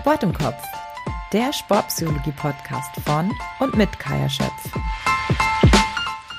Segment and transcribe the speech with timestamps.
[0.00, 0.56] Sport im Kopf,
[1.30, 4.72] der Sportpsychologie-Podcast von und mit Kaya Schöpf.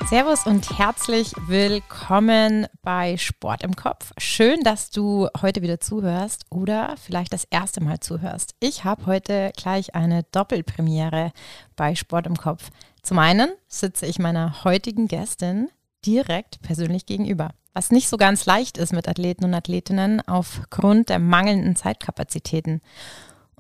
[0.10, 4.14] Servus und herzlich willkommen bei Sport im Kopf.
[4.18, 8.56] Schön, dass du heute wieder zuhörst oder vielleicht das erste Mal zuhörst.
[8.60, 11.32] Ich habe heute gleich eine Doppelpremiere
[11.76, 12.72] bei Sport im Kopf.
[13.04, 15.70] Zum einen sitze ich meiner heutigen Gästin
[16.04, 21.20] direkt persönlich gegenüber, was nicht so ganz leicht ist mit Athleten und Athletinnen aufgrund der
[21.20, 22.82] mangelnden Zeitkapazitäten.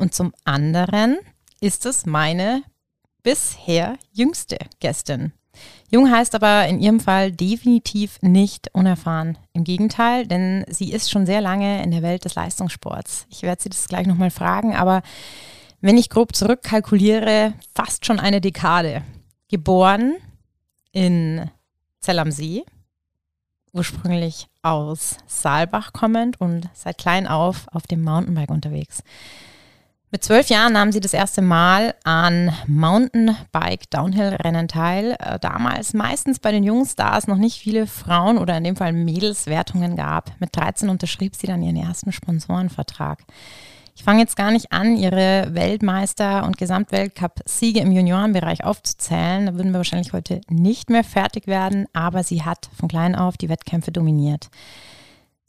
[0.01, 1.19] Und zum anderen
[1.59, 2.63] ist es meine
[3.21, 5.31] bisher jüngste Gästin.
[5.91, 9.37] Jung heißt aber in ihrem Fall definitiv nicht unerfahren.
[9.53, 13.27] Im Gegenteil, denn sie ist schon sehr lange in der Welt des Leistungssports.
[13.29, 15.03] Ich werde sie das gleich nochmal fragen, aber
[15.81, 19.03] wenn ich grob zurückkalkuliere, fast schon eine Dekade.
[19.49, 20.15] Geboren
[20.93, 21.47] in
[21.99, 22.63] Zell am See,
[23.71, 29.03] ursprünglich aus Saalbach kommend und seit klein auf auf dem Mountainbike unterwegs.
[30.13, 35.15] Mit zwölf Jahren nahm sie das erste Mal an Mountainbike-Downhill-Rennen teil.
[35.17, 38.91] Äh, damals meistens bei den jungen Stars noch nicht viele Frauen oder in dem Fall
[38.91, 40.33] Mädelswertungen gab.
[40.41, 43.23] Mit 13 unterschrieb sie dann ihren ersten Sponsorenvertrag.
[43.95, 49.45] Ich fange jetzt gar nicht an, ihre Weltmeister- und Gesamtweltcup-Siege im Juniorenbereich aufzuzählen.
[49.45, 53.37] Da würden wir wahrscheinlich heute nicht mehr fertig werden, aber sie hat von klein auf
[53.37, 54.49] die Wettkämpfe dominiert.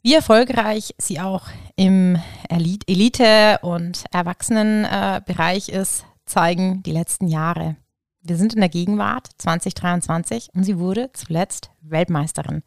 [0.05, 1.43] Wie erfolgreich sie auch
[1.77, 2.17] im
[2.49, 7.77] Elite- und Erwachsenenbereich ist, zeigen die letzten Jahre.
[8.21, 12.63] Wir sind in der Gegenwart 2023 und sie wurde zuletzt Weltmeisterin.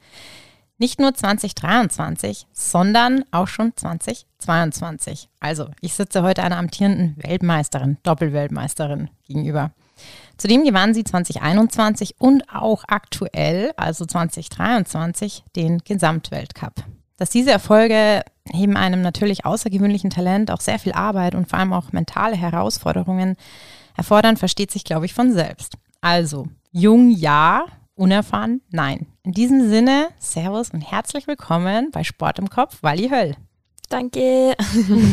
[0.78, 5.28] Nicht nur 2023, sondern auch schon 2022.
[5.38, 9.72] Also, ich sitze heute einer amtierenden Weltmeisterin, Doppelweltmeisterin gegenüber.
[10.38, 16.82] Zudem gewann sie 2021 und auch aktuell, also 2023, den Gesamtweltcup.
[17.16, 18.22] Dass diese Erfolge
[18.52, 23.36] neben einem natürlich außergewöhnlichen Talent auch sehr viel Arbeit und vor allem auch mentale Herausforderungen
[23.96, 25.74] erfordern, versteht sich, glaube ich, von selbst.
[26.02, 27.64] Also, jung ja,
[27.94, 29.06] unerfahren nein.
[29.22, 33.34] In diesem Sinne, Servus und herzlich willkommen bei Sport im Kopf, Wally Höll.
[33.88, 34.56] Danke.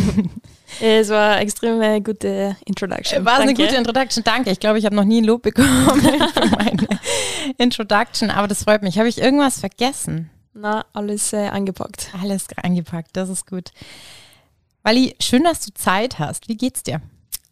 [0.81, 3.23] es war eine extrem gute Introduction.
[3.23, 4.23] War es eine gute Introduction?
[4.23, 4.51] Danke.
[4.51, 5.69] Ich glaube, ich habe noch nie ein Lob bekommen
[6.33, 6.87] für meine
[7.57, 8.97] Introduction, aber das freut mich.
[8.97, 10.29] Habe ich irgendwas vergessen?
[10.53, 12.11] Na, alles äh, angepackt.
[12.21, 13.71] Alles angepackt, das ist gut.
[14.83, 16.47] Wally, schön, dass du Zeit hast.
[16.47, 17.01] Wie geht's dir?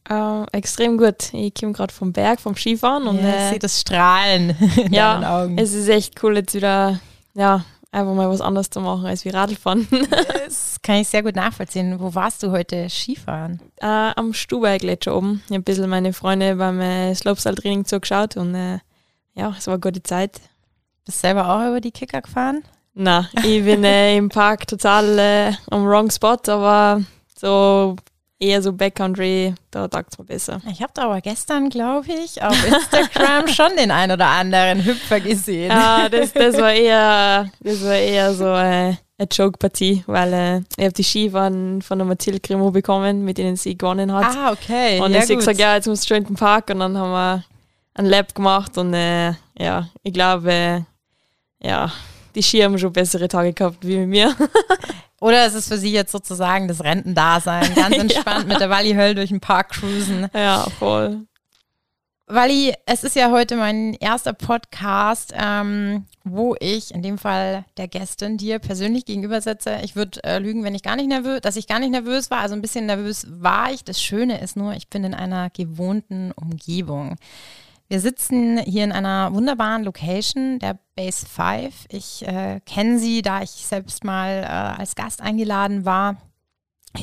[0.09, 1.33] Uh, extrem gut.
[1.33, 4.93] Ich komme gerade vom Berg, vom Skifahren und ja, ich äh, sehe das Strahlen in
[4.93, 5.57] ja, deinen Augen.
[5.57, 6.99] es ist echt cool, jetzt wieder
[7.33, 9.87] ja, einfach mal was anderes zu machen als wie Radlfahren.
[10.45, 11.99] das kann ich sehr gut nachvollziehen.
[11.99, 13.61] Wo warst du heute Skifahren?
[13.81, 15.41] Uh, am Stubai-Gletscher oben.
[15.45, 18.79] Ich habe ein bisschen meine Freunde beim äh, Slopestyle-Training zugeschaut und äh,
[19.33, 20.41] ja, es war eine gute Zeit.
[21.05, 22.63] Bist du selber auch über die Kicker gefahren?
[22.93, 27.01] Na, ich bin äh, im Park total äh, am wrong spot, aber
[27.37, 27.95] so
[28.41, 30.61] eher so Backcountry, da taugt es mir besser.
[30.69, 35.19] Ich habe da aber gestern, glaube ich, auf Instagram schon den ein oder anderen Hüpfer
[35.19, 35.69] gesehen.
[35.69, 40.83] Ja, das, das war eher, das war eher so äh, eine Joke-Partie, weil äh, ich
[40.83, 44.35] habe die Ski von, von der Mathilde Grimaud bekommen, mit denen sie gewonnen hat.
[44.35, 44.99] Ah, okay.
[44.99, 46.97] Und ja, ich habe gesagt, ja, jetzt musst du schon in den Park und dann
[46.97, 47.43] haben wir
[47.93, 50.85] ein Lab gemacht und äh, ja, ich glaube,
[51.61, 51.91] ja,
[52.35, 54.35] die Ski haben schon bessere Tage gehabt wie mit mir.
[55.21, 57.75] Oder ist es für Sie jetzt sozusagen das Rentendasein?
[57.75, 58.47] Ganz entspannt ja.
[58.47, 60.27] mit der Walli Höll durch den Park cruisen.
[60.33, 61.25] Ja, voll.
[62.33, 67.89] Walli, es ist ja heute mein erster Podcast, ähm, wo ich in dem Fall der
[67.89, 69.79] Gästin dir persönlich gegenüber setze.
[69.83, 72.39] Ich würde äh, lügen, wenn ich gar nicht nervös, dass ich gar nicht nervös war.
[72.39, 73.83] Also ein bisschen nervös war ich.
[73.83, 77.17] Das Schöne ist nur, ich bin in einer gewohnten Umgebung.
[77.91, 81.87] Wir sitzen hier in einer wunderbaren Location, der Base 5.
[81.89, 86.15] Ich äh, kenne sie, da ich selbst mal äh, als Gast eingeladen war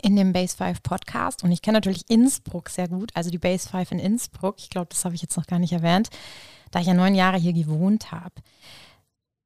[0.00, 1.44] in dem Base 5 Podcast.
[1.44, 4.54] Und ich kenne natürlich Innsbruck sehr gut, also die Base 5 in Innsbruck.
[4.56, 6.08] Ich glaube, das habe ich jetzt noch gar nicht erwähnt,
[6.70, 8.36] da ich ja neun Jahre hier gewohnt habe.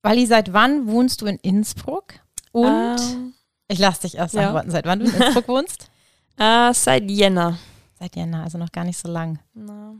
[0.02, 2.20] Wally, seit wann wohnst du in Innsbruck?
[2.52, 3.34] Und Ähm,
[3.66, 4.42] ich lasse dich erst ja.
[4.42, 5.90] antworten, seit wann du in Innsbruck wohnst?
[6.38, 7.58] äh, seit Jänner.
[7.98, 9.40] Seit Jänner, also noch gar nicht so lang.
[9.54, 9.96] Na.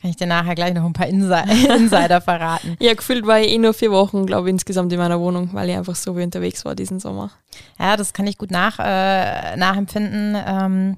[0.00, 1.34] Kann ich dir nachher gleich noch ein paar Insi
[1.76, 2.76] Insider verraten.
[2.80, 5.68] Ja, gefühlt war ich eh nur vier Wochen, glaube ich, insgesamt in meiner Wohnung, weil
[5.68, 7.32] ich einfach so viel unterwegs war diesen Sommer.
[7.80, 10.36] Ja, das kann ich gut nach, äh, nachempfinden.
[10.46, 10.96] Ähm,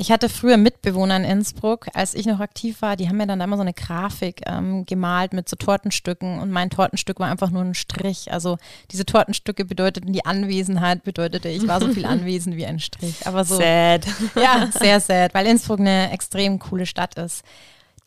[0.00, 3.40] ich hatte früher Mitbewohner in Innsbruck, als ich noch aktiv war, die haben mir dann
[3.40, 7.62] immer so eine Grafik ähm, gemalt mit so Tortenstücken und mein Tortenstück war einfach nur
[7.62, 8.32] ein Strich.
[8.32, 8.58] Also
[8.92, 13.26] diese Tortenstücke bedeuteten die Anwesenheit, bedeutete, ich war so viel anwesend wie ein Strich.
[13.26, 13.56] Aber so.
[13.56, 14.06] Sad.
[14.36, 17.42] Ja, sehr sad, weil Innsbruck eine extrem coole Stadt ist.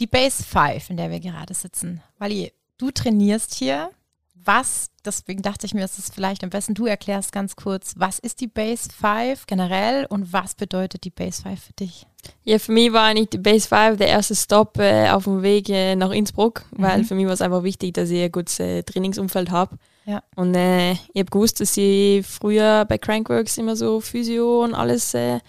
[0.01, 2.01] Die Base 5, in der wir gerade sitzen.
[2.18, 3.92] Wally, du trainierst hier.
[4.33, 8.18] was, deswegen dachte ich mir, es ist vielleicht am besten, du erklärst ganz kurz, was
[8.18, 12.07] ist die Base 5 generell und was bedeutet die Base 5 für dich?
[12.44, 15.69] Ja, für mich war eigentlich die Base 5 der erste Stop äh, auf dem Weg
[15.69, 16.81] äh, nach Innsbruck, mhm.
[16.81, 19.77] weil für mich war es einfach wichtig, dass ich ein gutes äh, Trainingsumfeld habe.
[20.06, 20.24] Ja.
[20.36, 25.13] Und äh, ich habe gewusst, dass ich früher bei Crankworks immer so Physio und alles
[25.13, 25.39] äh,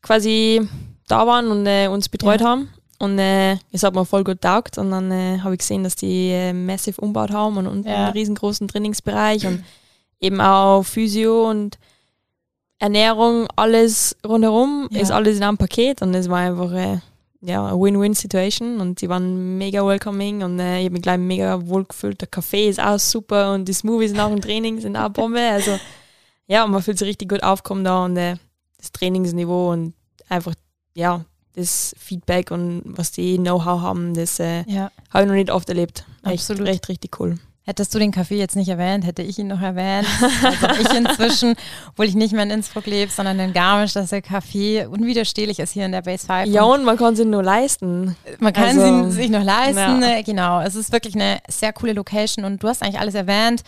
[0.00, 0.66] quasi
[1.06, 2.48] da waren und äh, uns betreut ja.
[2.48, 2.70] haben.
[3.04, 4.78] Und äh, es hat mir voll gut taugt.
[4.78, 8.06] Und dann äh, habe ich gesehen, dass die äh, massiv umbaut haben und unten ja.
[8.06, 9.64] einen riesengroßen Trainingsbereich und
[10.20, 11.78] eben auch Physio und
[12.78, 15.00] Ernährung, alles rundherum, ja.
[15.00, 16.98] ist alles in einem Paket und es war einfach äh,
[17.40, 21.66] ja, eine Win-Win-Situation und sie waren mega welcoming und äh, ich habe mich gleich mega
[21.66, 22.20] wohl gefühlt.
[22.20, 25.40] Der Kaffee ist auch super und die Smoothies nach dem Training sind auch Bombe.
[25.40, 25.78] Also
[26.46, 28.36] ja, und man fühlt sich richtig gut aufkommen da und äh,
[28.78, 29.94] das Trainingsniveau und
[30.28, 30.54] einfach,
[30.94, 31.24] ja,
[31.54, 34.90] das Feedback und was die Know-how haben, das äh, ja.
[35.10, 36.04] habe ich noch nicht oft erlebt.
[36.24, 36.66] Echt, Absolut.
[36.66, 37.38] Recht, richtig cool.
[37.66, 40.06] Hättest du den Kaffee jetzt nicht erwähnt, hätte ich ihn noch erwähnt.
[40.44, 41.54] Also ich inzwischen,
[41.88, 45.72] obwohl ich nicht mehr in Innsbruck lebe, sondern in Garmisch, dass der Kaffee unwiderstehlich ist
[45.72, 46.46] hier in der Base 5.
[46.48, 48.16] Ja, und man kann sie nur leisten.
[48.38, 50.20] Man kann also, sie sich noch leisten, ja.
[50.20, 50.60] genau.
[50.60, 53.62] Es ist wirklich eine sehr coole Location und du hast eigentlich alles erwähnt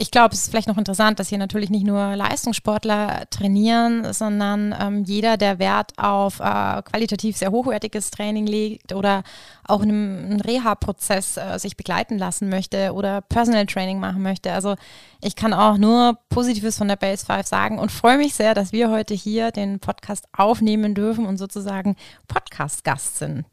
[0.00, 4.74] ich glaube, es ist vielleicht noch interessant, dass hier natürlich nicht nur Leistungssportler trainieren, sondern
[4.80, 9.22] ähm, jeder, der Wert auf äh, qualitativ sehr hochwertiges Training legt oder
[9.68, 14.54] auch in einem Reha-Prozess äh, sich begleiten lassen möchte oder Personal Training machen möchte.
[14.54, 14.76] Also
[15.20, 18.72] ich kann auch nur Positives von der Base 5 sagen und freue mich sehr, dass
[18.72, 21.94] wir heute hier den Podcast aufnehmen dürfen und sozusagen
[22.26, 23.44] Podcast-Gast sind.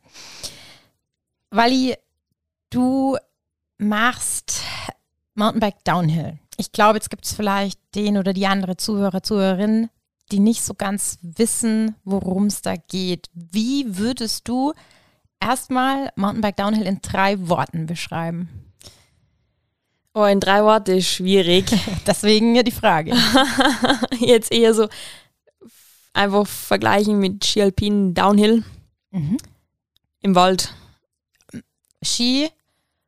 [1.52, 1.96] Wally,
[2.70, 3.18] du
[3.78, 4.62] machst
[5.38, 6.40] Mountainbike Downhill.
[6.58, 9.90] Ich glaube, jetzt gibt es vielleicht den oder die andere Zuhörer, Zuhörerin,
[10.32, 13.28] die nicht so ganz wissen, worum es da geht.
[13.34, 14.74] Wie würdest du
[15.40, 18.50] erstmal Mountainbike Downhill in drei Worten beschreiben?
[20.16, 21.66] Oh, in drei Worte ist schwierig.
[22.08, 23.14] Deswegen ja die Frage.
[24.20, 24.90] Jetzt eher so
[26.14, 28.64] einfach vergleichen mit Ski Alpin Downhill
[29.12, 29.38] mhm.
[30.22, 30.74] im Wald.
[32.02, 32.50] Ski,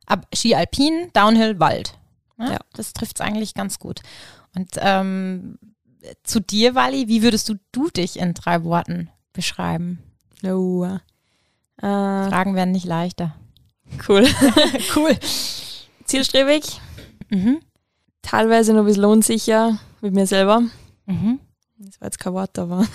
[0.05, 1.98] ab, Ski Alpin, Downhill, Wald.
[2.39, 2.59] Ja, ja.
[2.73, 4.01] Das trifft es eigentlich ganz gut.
[4.55, 5.59] Und ähm,
[6.23, 9.99] zu dir, Wally, wie würdest du, du dich in drei Worten beschreiben?
[10.43, 10.99] Oh, äh,
[11.81, 13.35] Fragen werden nicht leichter.
[14.07, 14.27] Cool.
[14.95, 15.17] cool.
[16.05, 16.79] Zielstrebig.
[17.29, 17.59] Mhm.
[18.21, 20.61] Teilweise noch ein bisschen unsicher mit mir selber.
[21.05, 21.39] Mhm.
[21.77, 22.85] Das war jetzt kein Wort, aber.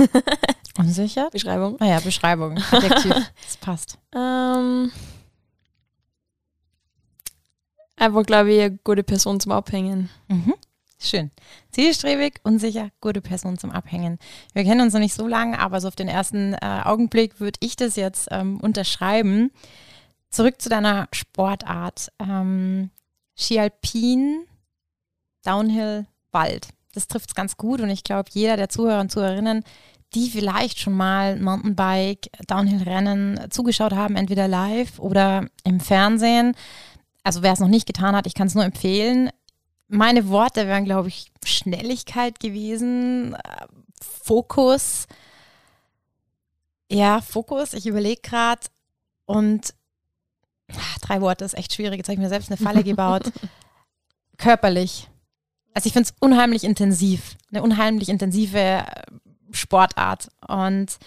[0.79, 1.31] Unsicher?
[1.33, 1.77] Beschreibung.
[1.81, 2.59] Ah ja, Beschreibung.
[2.71, 3.13] Adjektiv.
[3.13, 3.99] das passt.
[4.15, 4.91] Ähm,
[8.05, 10.11] Einfach, glaube ich, eine gute Person zum Abhängen.
[10.29, 10.53] Mhm.
[10.99, 11.31] Schön.
[11.71, 14.19] Zielstrebig, unsicher, gute Person zum Abhängen.
[14.53, 17.59] Wir kennen uns noch nicht so lange, aber so auf den ersten äh, Augenblick würde
[17.61, 19.53] ich das jetzt ähm, unterschreiben.
[20.29, 22.13] Zurück zu deiner Sportart.
[22.19, 22.91] Ähm,
[23.37, 24.45] Ski Alpin,
[25.43, 26.69] Downhill, Wald.
[26.93, 29.65] Das trifft es ganz gut und ich glaube, jeder der Zuhörer und Zuhörerinnen,
[30.15, 36.55] die vielleicht schon mal Mountainbike, Downhill-Rennen zugeschaut haben, entweder live oder im Fernsehen,
[37.25, 39.31] also wer es noch nicht getan hat, ich kann es nur empfehlen.
[39.89, 43.67] Meine Worte wären, glaube ich, Schnelligkeit gewesen, äh,
[44.01, 45.07] Fokus.
[46.91, 48.67] Ja, Fokus, ich überlege gerade.
[49.25, 49.75] Und
[50.73, 51.97] ach, drei Worte ist echt schwierig.
[51.97, 53.33] Jetzt habe ich mir selbst eine Falle gebaut.
[54.37, 55.09] Körperlich.
[55.73, 57.37] Also ich finde es unheimlich intensiv.
[57.51, 58.85] Eine unheimlich intensive äh,
[59.51, 60.29] Sportart.
[60.47, 60.99] Und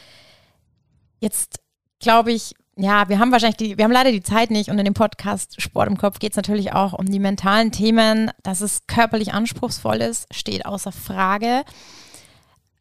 [1.19, 1.59] jetzt
[1.99, 4.85] glaube ich, ja, wir haben wahrscheinlich die, wir haben leider die Zeit nicht und in
[4.85, 8.85] dem Podcast Sport im Kopf geht es natürlich auch um die mentalen Themen, dass es
[8.87, 11.63] körperlich anspruchsvoll ist, steht außer Frage.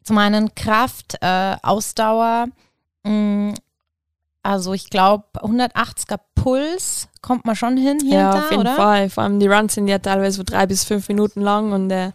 [0.03, 2.47] Zum einen Kraft, äh, Ausdauer,
[3.03, 3.55] mh, mm,
[4.43, 8.75] also ich glaube 180er Puls kommt man schon hin hier ja, da, auf jeden oder?
[8.75, 9.09] Fall.
[9.09, 12.11] Vor allem die Runs sind ja teilweise so drei bis fünf Minuten lang und äh,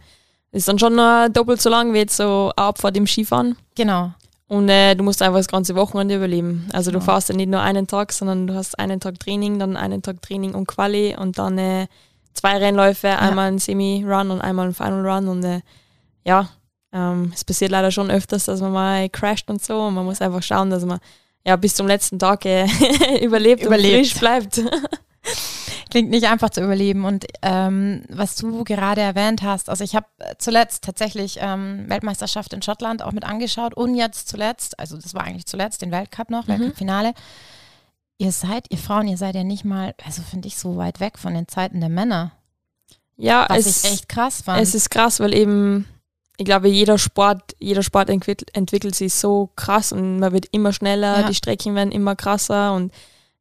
[0.52, 3.56] ist dann schon äh, doppelt so lang wie jetzt so ab vor dem Skifahren.
[3.74, 4.12] Genau.
[4.52, 6.68] Und äh, du musst einfach das ganze Wochenende überleben.
[6.74, 7.04] Also du ja.
[7.04, 10.20] fährst ja nicht nur einen Tag, sondern du hast einen Tag Training, dann einen Tag
[10.20, 11.86] Training und Quali und dann äh,
[12.34, 13.18] zwei Rennläufe, ja.
[13.18, 15.28] einmal ein Semi-Run und einmal ein Final-Run.
[15.28, 15.60] Und äh,
[16.26, 16.50] ja,
[16.92, 19.86] ähm, es passiert leider schon öfters, dass man mal crasht und so.
[19.86, 20.98] Und man muss einfach schauen, dass man
[21.46, 22.66] ja bis zum letzten Tag äh,
[23.22, 24.60] überlebt, überlebt und frisch bleibt.
[25.92, 27.04] klingt nicht einfach zu überleben.
[27.04, 30.06] Und ähm, was du gerade erwähnt hast, also ich habe
[30.38, 35.24] zuletzt tatsächlich ähm, Weltmeisterschaft in Schottland auch mit angeschaut und jetzt zuletzt, also das war
[35.24, 36.52] eigentlich zuletzt, den Weltcup noch, mhm.
[36.52, 37.12] Weltcup-Finale.
[38.16, 41.18] Ihr seid, ihr Frauen, ihr seid ja nicht mal, also finde ich, so weit weg
[41.18, 42.32] von den Zeiten der Männer.
[43.18, 44.62] Ja, was es, ich echt krass fand.
[44.62, 45.86] Es ist krass, weil eben,
[46.38, 50.72] ich glaube, jeder Sport, jeder Sport entwickelt, entwickelt sich so krass und man wird immer
[50.72, 51.28] schneller, ja.
[51.28, 52.94] die Strecken werden immer krasser und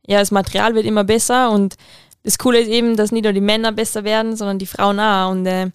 [0.05, 1.77] ja, das Material wird immer besser und
[2.23, 5.31] das Coole ist eben, dass nicht nur die Männer besser werden, sondern die Frauen auch.
[5.31, 5.71] Und äh,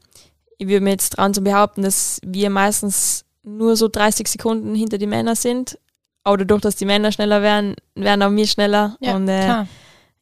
[0.58, 4.98] ich würde mir jetzt dran zu behaupten, dass wir meistens nur so 30 Sekunden hinter
[4.98, 5.78] die Männer sind.
[6.24, 8.96] Aber dadurch, dass die Männer schneller werden, werden auch wir schneller.
[9.00, 9.68] Ja, und äh, klar.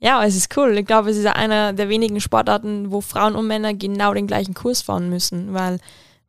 [0.01, 0.77] ja, es ist cool.
[0.77, 4.55] Ich glaube, es ist einer der wenigen Sportarten, wo Frauen und Männer genau den gleichen
[4.55, 5.55] Kurs fahren müssen.
[5.55, 5.79] Weil,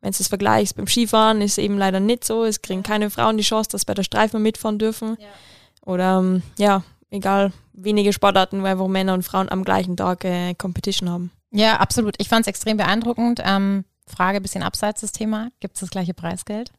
[0.00, 2.44] wenn du das vergleichst, beim Skifahren ist eben leider nicht so.
[2.44, 5.18] Es kriegen keine Frauen die Chance, dass bei der Streifen mitfahren dürfen.
[5.84, 10.54] Oder ähm, ja, egal, wenige Sportarten, wo einfach Männer und Frauen am gleichen Tag äh,
[10.54, 11.30] Competition haben.
[11.50, 12.16] Ja, absolut.
[12.18, 13.40] Ich fand es extrem beeindruckend.
[13.44, 15.50] Ähm, Frage bisschen abseits des Thema.
[15.60, 16.72] Gibt es das gleiche Preisgeld?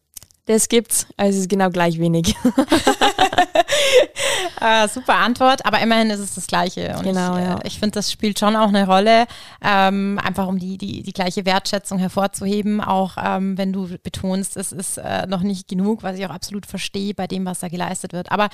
[0.47, 2.33] Das gibt's, also es ist genau gleich wenig.
[4.61, 6.95] Äh, super Antwort, aber immerhin ist es das Gleiche.
[6.97, 7.59] Und Genau, ich, äh, ja.
[7.63, 9.27] ich finde, das spielt schon auch eine Rolle,
[9.61, 14.71] ähm, einfach um die, die, die gleiche Wertschätzung hervorzuheben, auch ähm, wenn du betonst, es
[14.71, 18.13] ist äh, noch nicht genug, was ich auch absolut verstehe bei dem, was da geleistet
[18.13, 18.31] wird.
[18.31, 18.49] Aber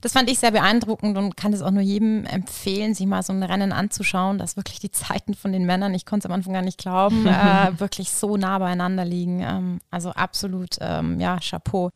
[0.00, 3.32] das fand ich sehr beeindruckend und kann es auch nur jedem empfehlen, sich mal so
[3.32, 6.54] ein Rennen anzuschauen, dass wirklich die Zeiten von den Männern, ich konnte es am Anfang
[6.54, 9.40] gar nicht glauben, äh, wirklich so nah beieinander liegen.
[9.40, 11.90] Ähm, also absolut, ähm, Chapeau.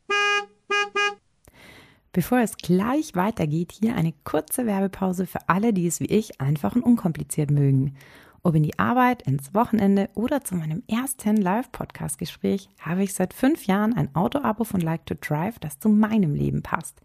[2.13, 6.75] Bevor es gleich weitergeht, hier eine kurze Werbepause für alle, die es wie ich einfach
[6.75, 7.95] und unkompliziert mögen.
[8.43, 13.67] Ob in die Arbeit, ins Wochenende oder zu meinem ersten Live-Podcast-Gespräch habe ich seit fünf
[13.67, 17.01] Jahren ein Auto-Abo von Like to Drive, das zu meinem Leben passt.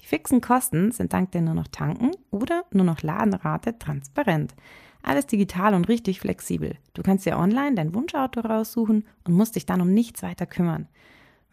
[0.00, 4.54] Die fixen Kosten sind dank der nur noch tanken oder nur noch Ladenrate transparent.
[5.02, 6.76] Alles digital und richtig flexibel.
[6.92, 10.88] Du kannst dir online dein Wunschauto raussuchen und musst dich dann um nichts weiter kümmern.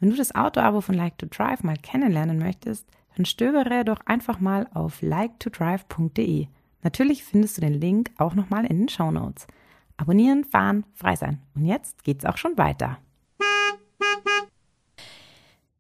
[0.04, 4.42] Wenn du das Auto-Abo von Like to Drive mal kennenlernen möchtest, dann stöbere doch einfach
[4.42, 6.48] mal auf liketodrive.de.
[6.82, 9.48] Natürlich findest du den Link auch nochmal in den Shownotes.
[9.96, 11.42] Abonnieren, fahren, frei sein.
[11.56, 12.98] Und jetzt geht's auch schon weiter.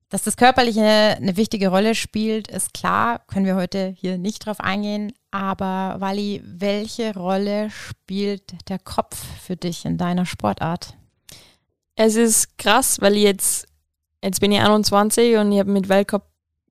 [0.07, 4.61] Dass das Körperliche eine wichtige Rolle spielt, ist klar, können wir heute hier nicht drauf
[4.61, 5.11] eingehen.
[5.31, 10.95] Aber Wally, welche Rolle spielt der Kopf für dich in deiner Sportart?
[11.95, 13.67] Es ist krass, weil ich jetzt,
[14.23, 16.23] jetzt bin ich 21 und ich habe mit Weltcup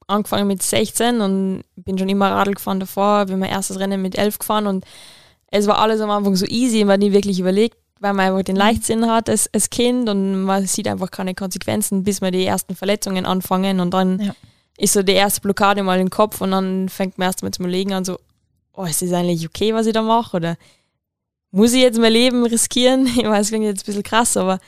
[0.08, 4.16] angefangen mit 16 und bin schon immer Radl gefahren davor, bin mein erstes Rennen mit
[4.18, 4.84] 11 gefahren und
[5.50, 8.42] es war alles am Anfang so easy, man hat nie wirklich überlegt, weil man einfach
[8.42, 12.44] den Leichtsinn hat als, als Kind und man sieht einfach keine Konsequenzen, bis man die
[12.44, 14.34] ersten Verletzungen anfangen und dann Ja.
[14.78, 17.66] ist so die erste Blockade mal im Kopf und dann fängt man erst mal zum
[17.66, 18.18] Überlegen an, so,
[18.74, 20.56] oh, ist das eigentlich okay, was ich da mache oder
[21.52, 23.06] muss ich jetzt mein Leben riskieren?
[23.16, 24.58] Ich weiß, das klingt jetzt ein bisschen krass, aber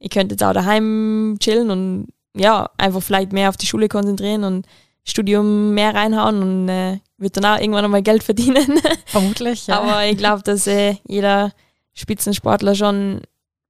[0.00, 4.44] ich könnte jetzt auch daheim chillen und ja, einfach vielleicht mehr auf die Schule konzentrieren
[4.44, 4.66] und
[5.04, 8.80] Studium mehr reinhauen und äh, wird dann auch irgendwann einmal Geld verdienen.
[9.06, 9.80] Vermutlich, ja.
[9.80, 11.52] Aber ich glaube, dass äh, jeder
[11.94, 13.22] Spitzensportler schon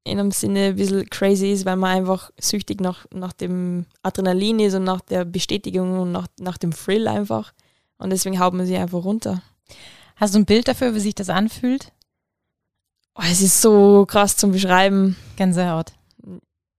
[0.05, 4.61] in einem Sinne ein bisschen crazy ist, weil man einfach süchtig nach, nach dem Adrenalin
[4.61, 7.53] ist und nach der Bestätigung und nach, nach dem Thrill einfach.
[7.99, 9.43] Und deswegen haut man sich einfach runter.
[10.17, 11.93] Hast du ein Bild dafür, wie sich das anfühlt?
[13.15, 15.17] Oh, es ist so krass zum Beschreiben.
[15.37, 15.93] Gänsehaut.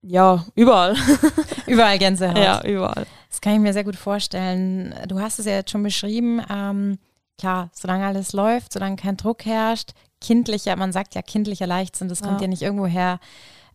[0.06, 0.96] Ja, überall.
[1.66, 2.38] Überall Gänsehaut.
[2.38, 3.06] ja, überall.
[3.30, 4.94] Das kann ich mir sehr gut vorstellen.
[5.08, 6.42] Du hast es ja jetzt schon beschrieben.
[6.50, 7.00] Ähm,
[7.40, 12.22] klar, solange alles läuft, solange kein Druck herrscht, kindlicher, man sagt ja kindlicher Leichtsinn, das
[12.22, 12.42] kommt Ja.
[12.44, 13.20] ja nicht irgendwo her.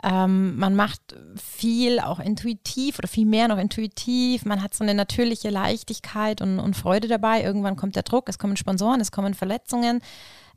[0.03, 1.01] Ähm, man macht
[1.35, 4.45] viel auch intuitiv oder viel mehr noch intuitiv.
[4.45, 7.43] Man hat so eine natürliche Leichtigkeit und, und Freude dabei.
[7.43, 10.01] Irgendwann kommt der Druck, es kommen Sponsoren, es kommen Verletzungen.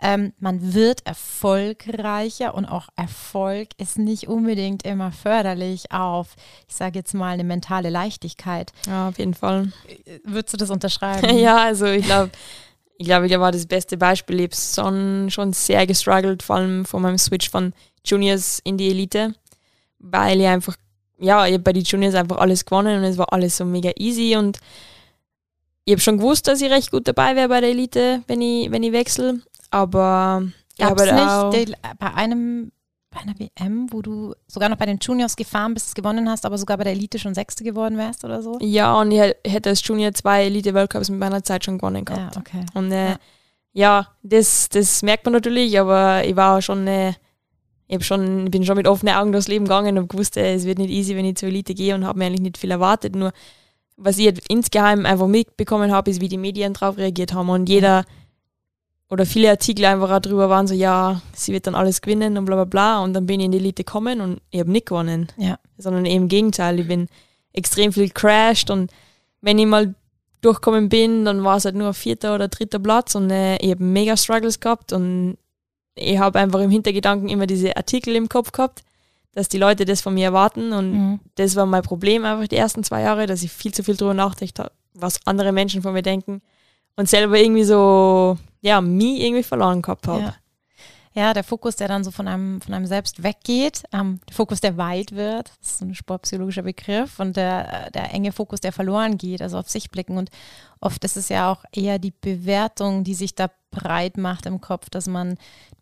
[0.03, 6.35] Ähm, man wird erfolgreicher und auch Erfolg ist nicht unbedingt immer förderlich auf,
[6.67, 8.73] ich sage jetzt mal, eine mentale Leichtigkeit.
[8.87, 9.71] Ja, auf jeden Fall.
[10.23, 11.37] Würdest du das unterschreiben?
[11.37, 12.31] ja, also ich glaube,
[12.97, 14.39] ich glaube, ich war das beste Beispiel.
[14.39, 18.89] Ich habe schon, schon sehr gestruggelt, vor allem von meinem Switch von Juniors in die
[18.89, 19.35] Elite,
[19.99, 20.75] weil ich einfach,
[21.19, 23.91] ja, ich habe bei den Juniors einfach alles gewonnen und es war alles so mega
[23.97, 24.59] easy und
[25.85, 28.71] ich habe schon gewusst, dass ich recht gut dabei wäre bei der Elite, wenn ich,
[28.71, 30.43] wenn ich wechsle, aber
[30.77, 32.71] ich Gab es auch, nicht die, bei einem
[33.13, 36.57] bei einer WM, wo du sogar noch bei den Juniors gefahren bist, gewonnen hast, aber
[36.57, 38.57] sogar bei der Elite schon Sechste geworden wärst oder so?
[38.61, 42.35] ja, und ich hätt- hätte als Junior zwei Elite-Weltcups mit meiner Zeit schon gewonnen gehabt.
[42.35, 42.65] Ja, okay.
[42.73, 43.17] Und äh, Ja.
[43.73, 47.09] ja, das, das merkt man natürlich, aber ich war schon, äh,
[47.87, 50.63] ich hab schon, bin schon mit offenen Augen durchs Leben gegangen und gewusst, äh, es
[50.63, 53.13] wird nicht easy, wenn ich zur Elite gehe und habe mir eigentlich nicht viel erwartet.
[53.17, 53.33] Nur
[53.97, 58.05] was ich insgeheim einfach mitbekommen habe, ist, wie die Medien drauf reagiert haben und jeder
[59.11, 62.45] oder viele Artikel einfach auch drüber waren so, ja, sie wird dann alles gewinnen und
[62.45, 64.87] bla bla bla und dann bin ich in die Elite gekommen und ich habe nicht
[64.87, 65.59] gewonnen Ja.
[65.77, 66.79] sondern eben im Gegenteil.
[66.79, 67.07] Ich bin
[67.53, 68.89] extrem viel crashed und
[69.41, 69.93] wenn ich mal
[70.41, 73.83] durchgekommen bin, dann war es halt nur vierter oder dritter Platz und äh, ich habe
[73.83, 75.37] mega Struggles gehabt und
[75.95, 78.81] ich habe einfach im Hintergedanken immer diese Artikel im Kopf gehabt,
[79.33, 81.19] dass die Leute das von mir erwarten und Mhm.
[81.35, 84.13] das war mein Problem einfach die ersten zwei Jahre, dass ich viel zu viel drüber
[84.13, 86.41] nachgedacht habe, was andere Menschen von mir denken
[86.95, 90.21] und selber irgendwie so, ja, mich irgendwie verloren gehabt habe.
[90.21, 90.35] Ja.
[91.13, 94.61] Ja, der Fokus, der dann so von einem, von einem selbst weggeht, ähm, der Fokus,
[94.61, 99.17] der weit wird, das ist ein sportpsychologischer Begriff, und der, der enge Fokus, der verloren
[99.17, 100.17] geht, also auf sich blicken.
[100.17, 100.29] Und
[100.79, 104.89] oft ist es ja auch eher die Bewertung, die sich da breit macht im Kopf,
[104.89, 105.37] dass man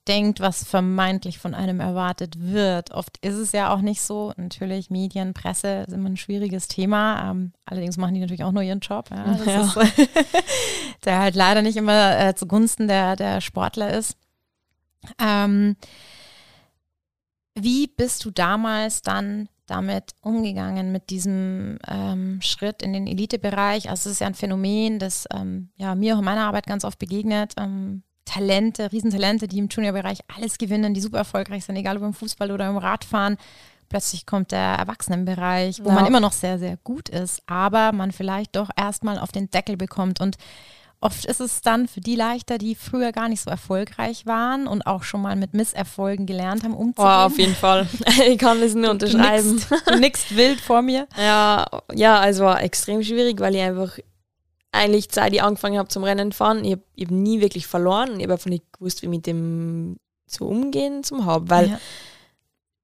[0.09, 2.91] denkt, was vermeintlich von einem erwartet wird.
[2.91, 4.33] Oft ist es ja auch nicht so.
[4.37, 7.29] Natürlich, Medien, Presse ist immer ein schwieriges Thema.
[7.29, 9.09] Ähm, allerdings machen die natürlich auch nur ihren Job.
[9.11, 9.61] Ja, ja.
[9.61, 9.77] Ist,
[11.05, 14.17] der halt leider nicht immer äh, zugunsten der, der Sportler ist.
[15.21, 15.77] Ähm,
[17.53, 23.91] wie bist du damals dann damit umgegangen, mit diesem ähm, Schritt in den Elitebereich?
[23.91, 26.83] Also es ist ja ein Phänomen, das ähm, ja, mir auch in meiner Arbeit ganz
[26.83, 27.53] oft begegnet.
[27.57, 32.13] Ähm, Talente, Riesentalente, die im Juniorbereich alles gewinnen, die super erfolgreich sind, egal ob im
[32.13, 33.37] Fußball oder im Radfahren.
[33.89, 35.95] Plötzlich kommt der Erwachsenenbereich, wo ja.
[35.95, 39.77] man immer noch sehr, sehr gut ist, aber man vielleicht doch erstmal auf den Deckel
[39.77, 40.37] bekommt und
[41.01, 44.85] Oft ist es dann für die leichter, die früher gar nicht so erfolgreich waren und
[44.85, 47.09] auch schon mal mit Misserfolgen gelernt haben, umzugehen.
[47.09, 47.87] Oh, auf jeden Fall.
[48.27, 49.63] Ich kann das nur unterschreiben.
[49.87, 51.07] Du nickst, wild vor mir.
[51.17, 53.97] Ja, ja, also war extrem schwierig, weil ich einfach
[54.71, 58.19] eigentlich seit ich angefangen habe zum Rennen fahren, ich habe hab nie wirklich verloren und
[58.19, 59.97] ich habe einfach nicht gewusst, wie mit dem
[60.27, 61.79] zu umgehen zum haben, weil ja.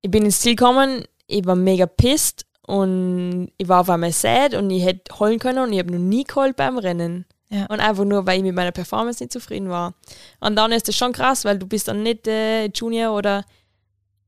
[0.01, 4.55] ich bin ins Ziel gekommen, ich war mega pisst und ich war auf einmal sad
[4.55, 7.25] und ich hätte heulen können und ich habe noch nie geheult beim Rennen.
[7.49, 7.67] Ja.
[7.67, 9.93] Und einfach nur, weil ich mit meiner Performance nicht zufrieden war.
[10.39, 13.45] Und dann ist das schon krass, weil du bist dann nicht äh, Junior oder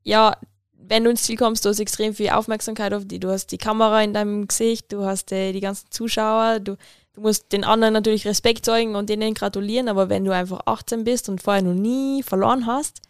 [0.03, 0.37] ja,
[0.71, 3.19] wenn du ins Ziel kommst, du hast extrem viel Aufmerksamkeit auf dich.
[3.19, 6.77] Du hast die Kamera in deinem Gesicht, du hast äh, die ganzen Zuschauer, du,
[7.17, 11.03] du musst den anderen natürlich Respekt zeigen und denen gratulieren, aber wenn du einfach 18
[11.03, 13.01] bist und vorher noch nie verloren hast,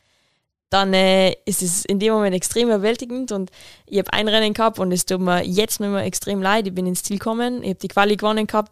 [0.69, 3.51] dann äh, ist es in dem Moment extrem überwältigend und
[3.85, 6.67] ich habe ein Rennen gehabt und es tut mir jetzt noch immer extrem leid.
[6.67, 8.71] Ich bin ins Ziel gekommen, ich habe die Quali gewonnen gehabt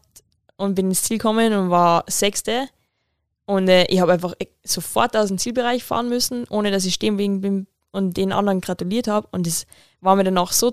[0.56, 2.70] und bin ins Ziel gekommen und war Sechste.
[3.46, 6.94] Und äh, ich habe einfach e-, sofort aus dem Zielbereich fahren müssen, ohne dass ich
[6.94, 9.28] stehen bin und den anderen gratuliert habe.
[9.32, 9.66] Und das
[10.00, 10.72] war mir dann auch so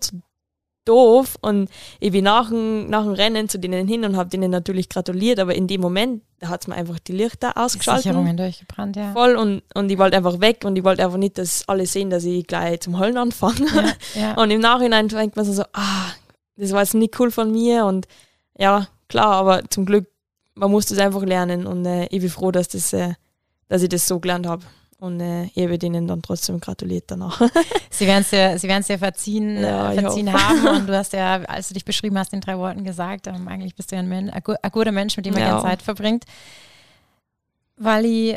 [0.84, 1.36] doof.
[1.40, 1.68] Und
[2.00, 5.38] ich bin nach dem, nach dem Rennen zu denen hin und habe denen natürlich gratuliert,
[5.38, 8.04] aber in dem Moment hat es mir einfach die Lichter ausgeschaltet.
[8.04, 9.12] Die Sicherungen durchgebrannt, ja.
[9.12, 12.11] Voll und, und ich wollte einfach weg und ich wollte einfach nicht, dass alle sehen,
[12.11, 13.66] dass ich gleich zum Heulen anfange.
[14.14, 14.35] Ja, ja.
[14.42, 16.12] Und im Nachhinein denkt man so, ah,
[16.57, 18.07] das war jetzt nicht cool von mir und
[18.59, 20.07] ja, klar, aber zum Glück,
[20.54, 23.14] man muss das einfach lernen und äh, ich bin froh, dass, das, äh,
[23.68, 24.64] dass ich das so gelernt habe.
[25.02, 27.40] Und äh, ich habe denen dann trotzdem gratuliert danach.
[27.90, 30.76] sie werden es sie dir verziehen, ja, verziehen haben.
[30.76, 33.74] Und du hast ja, als du dich beschrieben hast, in drei Worten gesagt, ähm, eigentlich
[33.74, 35.48] bist du ja ein, Men ein, guter Mensch, mit dem man ja.
[35.48, 36.22] gerne Zeit verbringt.
[37.78, 38.36] Wally,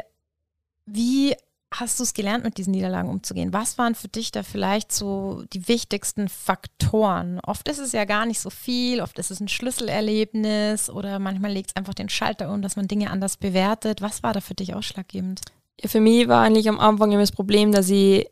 [0.88, 1.36] wie
[1.72, 3.54] hast du es gelernt, mit diesen Niederlagen umzugehen?
[3.54, 7.40] Was waren für dich da vielleicht so die wichtigsten Faktoren?
[7.42, 11.52] Oft ist es ja gar nicht so viel, oft ist es ein Schlüsselerlebnis oder manchmal
[11.52, 14.02] legt es einfach den Schalter um, dass man Dinge anders bewertet.
[14.02, 15.42] Was war da für dich ausschlaggebend?
[15.82, 18.28] Ja, für mich war eigentlich am Anfang immer das Problem, dass ich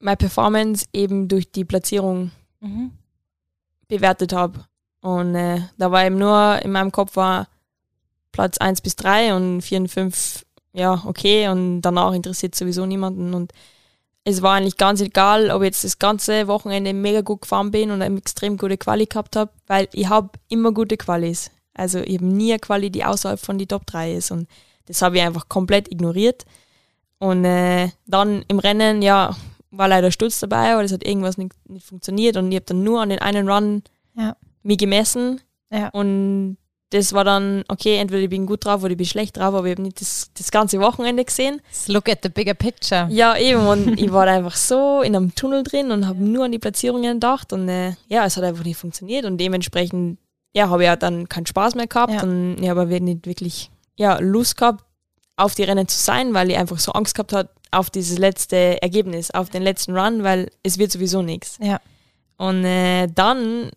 [0.00, 2.92] meine Performance eben durch die Platzierung mhm.
[3.88, 4.66] bewertet habe.
[5.00, 7.48] Und äh, da war eben nur in meinem Kopf war
[8.32, 13.32] Platz 1 bis 3 und 4 und 5 ja, okay und danach interessiert sowieso niemanden
[13.32, 13.52] und
[14.24, 17.90] es war eigentlich ganz egal, ob ich jetzt das ganze Wochenende mega gut gefahren bin
[17.90, 21.50] und eine extrem gute Quali gehabt habe, weil ich habe immer gute Qualis.
[21.74, 24.48] Also ich habe nie eine Quali, die außerhalb von die Top 3 ist und
[24.86, 26.44] das habe ich einfach komplett ignoriert.
[27.18, 29.36] Und äh, dann im Rennen, ja,
[29.70, 32.84] war leider Sturz dabei, aber das hat irgendwas nicht, nicht funktioniert und ich habe dann
[32.84, 33.82] nur an den einen Run
[34.14, 34.36] ja.
[34.62, 35.88] mich gemessen ja.
[35.88, 36.58] und
[36.94, 39.66] das war dann, okay, entweder ich bin gut drauf oder ich bin schlecht drauf, aber
[39.66, 41.60] ich habe nicht das, das ganze Wochenende gesehen.
[41.88, 43.08] Look at the bigger picture.
[43.10, 43.66] Ja, eben.
[43.66, 47.14] Und ich war einfach so in einem Tunnel drin und habe nur an die Platzierungen
[47.14, 47.52] gedacht.
[47.52, 49.24] Und äh, ja, es hat einfach nicht funktioniert.
[49.24, 50.18] Und dementsprechend,
[50.52, 52.12] ja, habe ich ja dann keinen Spaß mehr gehabt.
[52.12, 52.22] Ja.
[52.22, 54.84] Und ich habe nicht wirklich ja, Lust gehabt,
[55.36, 58.80] auf die Rennen zu sein, weil ich einfach so Angst gehabt habe auf dieses letzte
[58.82, 61.58] Ergebnis, auf den letzten Run, weil es wird sowieso nichts.
[61.60, 61.80] Ja.
[62.36, 63.70] Und äh, dann,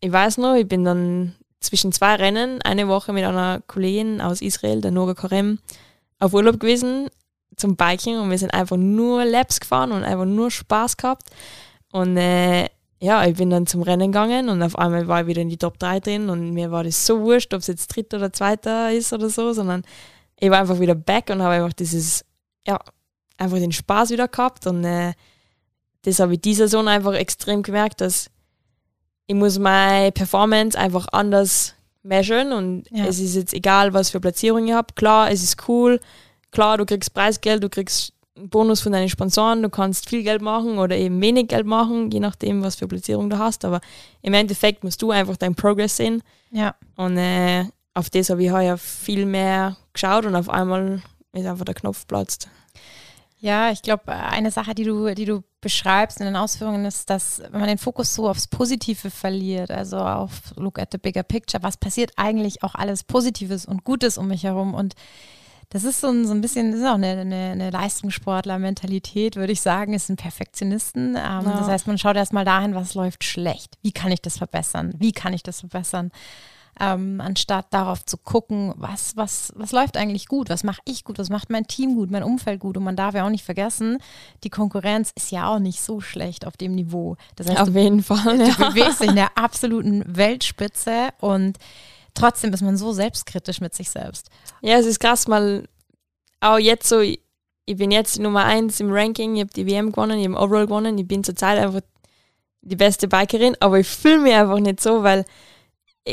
[0.00, 4.40] ich weiß noch, ich bin dann zwischen zwei Rennen eine Woche mit einer Kollegin aus
[4.40, 5.58] Israel, der Noga Karem,
[6.18, 7.08] auf Urlaub gewesen
[7.56, 11.24] zum Biking und wir sind einfach nur Laps gefahren und einfach nur Spaß gehabt.
[11.92, 12.66] Und äh,
[13.00, 15.56] ja, ich bin dann zum Rennen gegangen und auf einmal war ich wieder in die
[15.56, 18.92] Top 3 drin und mir war das so wurscht, ob es jetzt dritter oder zweiter
[18.92, 19.82] ist oder so, sondern
[20.40, 22.24] ich war einfach wieder back und habe einfach dieses,
[22.66, 22.78] ja,
[23.36, 25.12] einfach den Spaß wieder gehabt und äh,
[26.02, 28.30] das habe ich diese Saison einfach extrem gemerkt, dass
[29.26, 33.04] ich muss meine Performance einfach anders measuren und ja.
[33.04, 34.94] es ist jetzt egal, was für Platzierung ich habe.
[34.94, 36.00] Klar, es ist cool.
[36.50, 40.42] Klar, du kriegst Preisgeld, du kriegst einen Bonus von deinen Sponsoren, du kannst viel Geld
[40.42, 43.64] machen oder eben wenig Geld machen, je nachdem, was für Platzierung du hast.
[43.64, 43.80] Aber
[44.22, 46.22] im Endeffekt musst du einfach deinen Progress sehen.
[46.50, 46.74] Ja.
[46.96, 51.64] Und äh, auf das habe ich heuer viel mehr geschaut und auf einmal ist einfach
[51.64, 52.48] der Knopf platzt.
[53.38, 57.40] Ja, ich glaube, eine Sache, die du, die du beschreibst in den Ausführungen, ist, dass
[57.50, 61.62] wenn man den Fokus so aufs Positive verliert, also auf Look at the bigger picture,
[61.62, 64.94] was passiert eigentlich auch alles Positives und Gutes um mich herum und
[65.70, 69.52] das ist so ein, so ein bisschen, das ist auch eine, eine, eine Leistungssportler-Mentalität, würde
[69.52, 71.10] ich sagen, ist ein Perfektionisten.
[71.10, 71.40] Ähm, ja.
[71.42, 73.78] Das heißt, man schaut erstmal dahin, was läuft schlecht.
[73.80, 74.92] Wie kann ich das verbessern?
[74.98, 76.10] Wie kann ich das verbessern?
[76.80, 81.18] Ähm, anstatt darauf zu gucken, was, was, was läuft eigentlich gut, was mache ich gut,
[81.18, 82.78] was macht mein Team gut, mein Umfeld gut.
[82.78, 83.98] Und man darf ja auch nicht vergessen,
[84.42, 87.16] die Konkurrenz ist ja auch nicht so schlecht auf dem Niveau.
[87.36, 88.38] Das heißt, auf du, jeden Fall.
[88.38, 88.54] Du ja.
[88.70, 91.58] bewegst dich in der absoluten Weltspitze und
[92.14, 94.30] trotzdem ist man so selbstkritisch mit sich selbst.
[94.62, 95.68] Ja, es ist krass, mal
[96.40, 97.20] auch jetzt so, ich
[97.66, 100.96] bin jetzt Nummer eins im Ranking, ich habe die WM gewonnen, ich habe Overall gewonnen,
[100.96, 101.82] ich bin zurzeit einfach
[102.62, 105.26] die beste Bikerin, aber ich fühle mich einfach nicht so, weil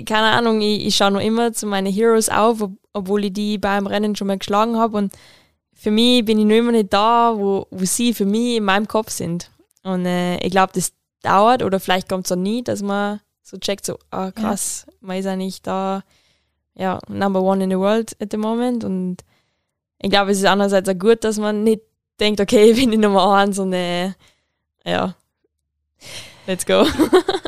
[0.06, 3.58] keine Ahnung, ich, ich schaue noch immer zu meinen Heroes auf, ob, obwohl ich die
[3.58, 4.98] beim Rennen schon mal geschlagen habe.
[4.98, 5.14] Und
[5.74, 8.88] für mich bin ich noch immer nicht da, wo, wo sie für mich in meinem
[8.88, 9.52] Kopf sind.
[9.84, 13.58] Und äh, ich glaube, das dauert oder vielleicht kommt es auch nie, dass man so
[13.58, 14.94] checkt, so, ah krass, ja.
[15.02, 16.04] man ist eigentlich da,
[16.76, 18.84] ja, number one in the world at the moment.
[18.84, 19.24] Und
[20.00, 21.82] ich glaube, es ist andererseits auch gut, dass man nicht
[22.20, 24.14] denkt, okay, ich bin die Nummer eins und äh,
[24.86, 25.16] ja,
[26.46, 26.86] let's go.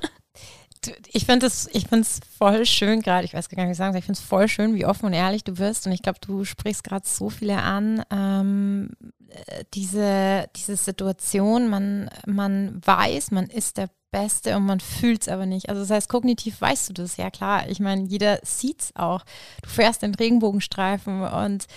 [1.11, 3.93] ich finde es ich find's voll schön gerade, ich weiß gar nicht, wie ich sagen
[3.93, 6.19] soll, ich finde es voll schön, wie offen und ehrlich du wirst und ich glaube,
[6.21, 8.91] du sprichst gerade so viele an, ähm,
[9.73, 15.45] diese, diese Situation, man, man weiß, man ist der Beste und man fühlt es aber
[15.45, 15.69] nicht.
[15.69, 17.69] Also das heißt, kognitiv weißt du das, ja klar.
[17.69, 19.23] Ich meine, jeder sieht es auch.
[19.61, 21.67] Du fährst den Regenbogenstreifen und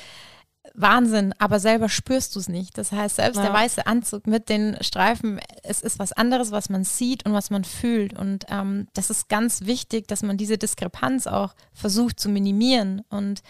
[0.74, 2.78] Wahnsinn, aber selber spürst du es nicht.
[2.78, 3.44] Das heißt, selbst ja.
[3.44, 7.50] der weiße Anzug mit den Streifen, es ist was anderes, was man sieht und was
[7.50, 8.16] man fühlt.
[8.16, 13.02] Und ähm, das ist ganz wichtig, dass man diese Diskrepanz auch versucht zu minimieren.
[13.10, 13.42] Und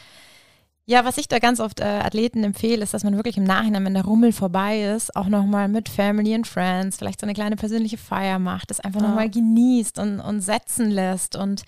[0.84, 3.84] ja, was ich da ganz oft äh, Athleten empfehle, ist, dass man wirklich im Nachhinein,
[3.84, 7.56] wenn der Rummel vorbei ist, auch nochmal mit Family and Friends vielleicht so eine kleine
[7.56, 9.08] persönliche Feier macht, das einfach ja.
[9.08, 11.62] nochmal genießt und, und setzen lässt und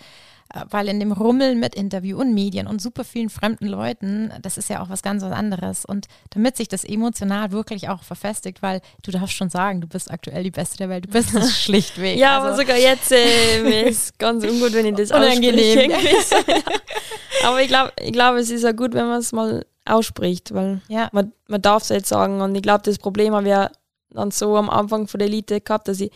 [0.71, 4.69] weil in dem Rummel mit Interview und Medien und super vielen fremden Leuten, das ist
[4.69, 5.85] ja auch was ganz was anderes.
[5.85, 10.11] Und damit sich das emotional wirklich auch verfestigt, weil du darfst schon sagen, du bist
[10.11, 12.19] aktuell die Beste der Welt, du bist es schlichtweg.
[12.19, 12.49] ja, also.
[12.49, 15.91] aber sogar jetzt äh, ist ganz ungut, wenn ich das unangenehm.
[17.45, 20.81] Aber ich glaube, ich glaub, es ist ja gut, wenn man es mal ausspricht, weil
[20.89, 21.09] ja.
[21.13, 22.41] man, man darf es jetzt sagen.
[22.41, 23.71] Und ich glaube, das Problem haben wir
[24.11, 26.11] dann so am Anfang von der Elite gehabt, dass ich,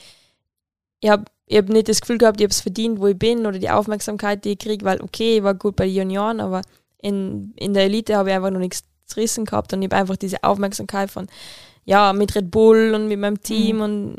[1.01, 3.47] ich habe ich habe nicht das Gefühl gehabt, ich habe es verdient, wo ich bin
[3.47, 6.61] oder die Aufmerksamkeit, die ich kriege, weil okay, ich war gut bei den Junioren, aber
[7.01, 10.17] in, in der Elite habe ich einfach noch nichts zerrissen gehabt und ich habe einfach
[10.17, 11.27] diese Aufmerksamkeit von,
[11.87, 13.83] ja, mit Red Bull und mit meinem Team mhm.
[13.83, 14.17] und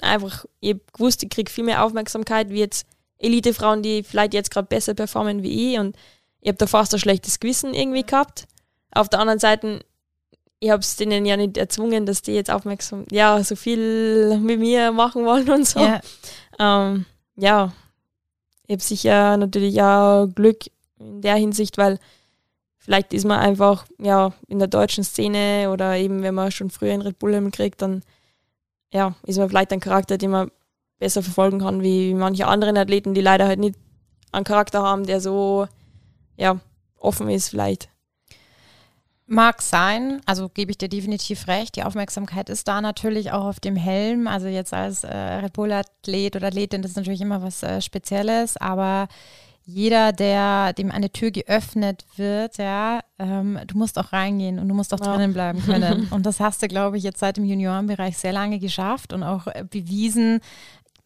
[0.00, 2.86] einfach, ich habe gewusst, ich kriege viel mehr Aufmerksamkeit wie jetzt
[3.18, 5.94] Elite-Frauen, die vielleicht jetzt gerade besser performen wie ich und
[6.40, 8.46] ich habe da fast ein schlechtes Gewissen irgendwie gehabt.
[8.92, 9.80] Auf der anderen Seite,
[10.60, 14.58] ich habe es denen ja nicht erzwungen, dass die jetzt aufmerksam, ja, so viel mit
[14.58, 15.80] mir machen wollen und so.
[15.80, 16.00] Ja.
[16.60, 17.72] Ähm, ja,
[18.66, 20.66] ich habe sicher natürlich auch Glück
[20.98, 21.98] in der Hinsicht, weil
[22.76, 26.92] vielleicht ist man einfach ja in der deutschen Szene oder eben wenn man schon früher
[26.92, 28.02] in Red Bull kriegt, dann
[28.92, 30.50] ja, ist man vielleicht ein Charakter, den man
[30.98, 33.76] besser verfolgen kann wie manche anderen Athleten, die leider halt nicht
[34.30, 35.66] einen Charakter haben, der so
[36.36, 36.60] ja
[36.98, 37.88] offen ist vielleicht.
[39.32, 41.76] Mag sein, also gebe ich dir definitiv recht.
[41.76, 44.26] Die Aufmerksamkeit ist da natürlich auch auf dem Helm.
[44.26, 48.56] Also jetzt als äh, Red Bull-Athlet oder Athletin, das ist natürlich immer was äh, Spezielles,
[48.56, 49.06] aber
[49.64, 54.74] jeder, der dem eine Tür geöffnet wird, ja, ähm, du musst auch reingehen und du
[54.74, 55.14] musst auch ja.
[55.14, 56.08] drinnen bleiben können.
[56.10, 59.46] Und das hast du, glaube ich, jetzt seit dem Juniorenbereich sehr lange geschafft und auch
[59.46, 60.40] äh, bewiesen,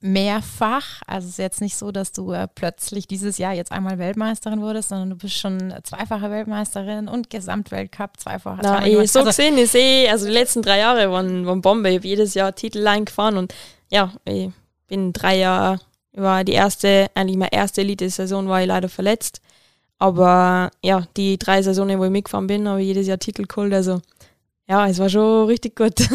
[0.04, 1.00] mehrfach.
[1.06, 4.60] Also es ist jetzt nicht so, dass du äh, plötzlich dieses Jahr jetzt einmal Weltmeisterin
[4.60, 8.60] wurdest, sondern du bist schon zweifache Weltmeisterin und Gesamtweltcup zweifache.
[8.62, 11.88] Na, eh, so also, gesehen ist eh, also die letzten drei Jahre waren, waren Bombe.
[11.88, 13.54] Ich habe jedes Jahr Titel eingefahren und
[13.90, 14.50] ja, ich
[14.88, 15.80] bin drei Jahre,
[16.12, 19.40] war die erste, eigentlich meine erste Elite-Saison war ich leider verletzt.
[19.98, 23.72] Aber ja, die drei Saisonen, wo ich mitgefahren bin, habe ich jedes Jahr Titel geholt.
[23.72, 24.02] Also
[24.68, 25.94] ja, es war schon richtig gut.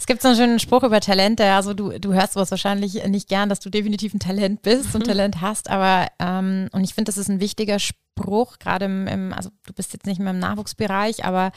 [0.00, 1.44] Es gibt so einen schönen Spruch über Talente.
[1.44, 5.04] Also du, du hörst sowas wahrscheinlich nicht gern, dass du definitiv ein Talent bist und
[5.06, 9.34] Talent hast, aber ähm, und ich finde, das ist ein wichtiger Spruch, gerade im, im,
[9.34, 11.52] also du bist jetzt nicht mehr im Nachwuchsbereich, aber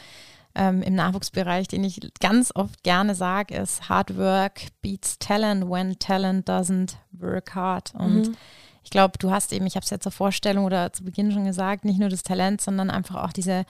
[0.54, 5.98] ähm, im Nachwuchsbereich, den ich ganz oft gerne sage, ist Hard Work beats Talent when
[5.98, 7.94] Talent doesn't work hard.
[7.94, 8.36] Und mhm.
[8.82, 11.46] ich glaube, du hast eben, ich habe es ja zur Vorstellung oder zu Beginn schon
[11.46, 13.64] gesagt, nicht nur das Talent, sondern einfach auch diese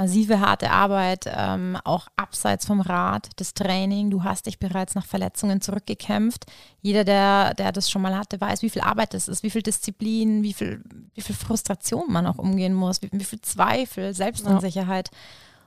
[0.00, 4.08] massive harte Arbeit, ähm, auch abseits vom Rad, das Training.
[4.08, 6.46] Du hast dich bereits nach Verletzungen zurückgekämpft.
[6.80, 9.60] Jeder, der, der das schon mal hatte, weiß, wie viel Arbeit das ist, wie viel
[9.60, 10.82] Disziplin, wie viel,
[11.14, 15.10] wie viel Frustration man auch umgehen muss, wie, wie viel Zweifel, Selbstunsicherheit.
[15.12, 15.18] Ja.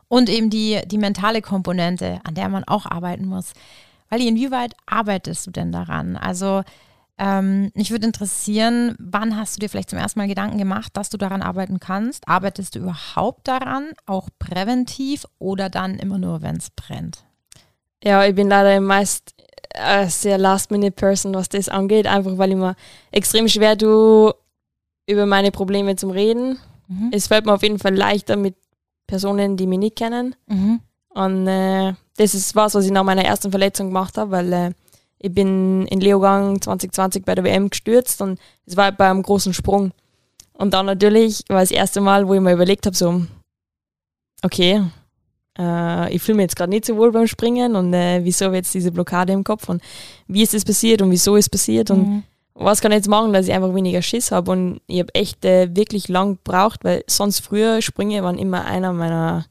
[0.07, 3.53] Und eben die, die mentale Komponente, an der man auch arbeiten muss.
[4.09, 6.17] Weil inwieweit arbeitest du denn daran?
[6.17, 6.63] Also
[7.17, 11.09] ähm, mich würde interessieren, wann hast du dir vielleicht zum ersten Mal Gedanken gemacht, dass
[11.09, 12.27] du daran arbeiten kannst?
[12.27, 17.23] Arbeitest du überhaupt daran, auch präventiv oder dann immer nur, wenn es brennt?
[18.03, 19.33] Ja, ich bin leider meist
[19.69, 22.75] äh, sehr Last-Minute-Person, was das angeht, einfach weil ich mir
[23.11, 24.33] extrem schwer tue,
[25.07, 26.57] über meine Probleme zu reden.
[26.87, 27.11] Mhm.
[27.11, 28.55] Es fällt mir auf jeden Fall leichter mit
[29.07, 30.35] Personen, die mich nicht kennen.
[30.47, 30.79] Mhm.
[31.09, 34.71] Und äh, das ist was, was ich nach meiner ersten Verletzung gemacht habe, weil äh,
[35.23, 39.53] ich bin in Leogang 2020 bei der WM gestürzt und es war bei einem großen
[39.53, 39.93] Sprung.
[40.51, 43.21] Und dann natürlich war das erste Mal, wo ich mir überlegt habe, so,
[44.43, 44.83] okay,
[45.57, 48.55] äh, ich fühle mich jetzt gerade nicht so wohl beim Springen und äh, wieso habe
[48.55, 49.81] ich jetzt diese Blockade im Kopf und
[50.27, 52.23] wie ist es passiert und wieso ist es passiert und mhm.
[52.53, 55.45] was kann ich jetzt machen, dass ich einfach weniger Schiss habe und ich habe echt
[55.45, 59.45] äh, wirklich lang gebraucht, weil sonst früher Sprünge waren immer einer meiner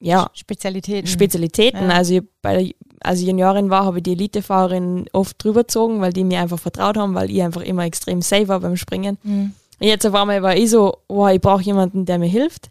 [0.00, 1.06] ja, Spezialitäten.
[1.06, 1.88] Spezialitäten.
[1.88, 1.96] Ja.
[1.96, 6.24] Also bei als ich Juniorin war, habe ich die Elitefahrerin oft drüber gezogen, weil die
[6.24, 9.16] mir einfach vertraut haben, weil ich einfach immer extrem safe war beim Springen.
[9.22, 9.54] Mhm.
[9.78, 12.70] Und jetzt auf einmal war ich so, wow, ich brauche jemanden, der mir hilft.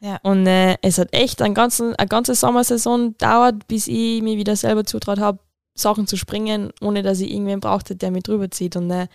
[0.00, 0.18] Ja.
[0.22, 4.56] Und äh, es hat echt einen ganzen, eine ganze Sommersaison dauert, bis ich mir wieder
[4.56, 5.38] selber zutraut habe,
[5.74, 8.76] Sachen zu springen, ohne dass ich irgendwen brauchte, der mich drüber zieht.
[8.76, 9.06] Und äh,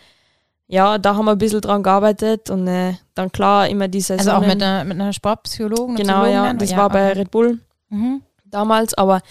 [0.68, 4.32] ja, da haben wir ein bisschen dran gearbeitet und äh, dann klar immer diese Also
[4.32, 5.96] auch mit einer, mit einer Sportpsychologin?
[5.96, 8.22] Genau, ja, das ja, war bei Red Bull mhm.
[8.46, 9.22] damals, aber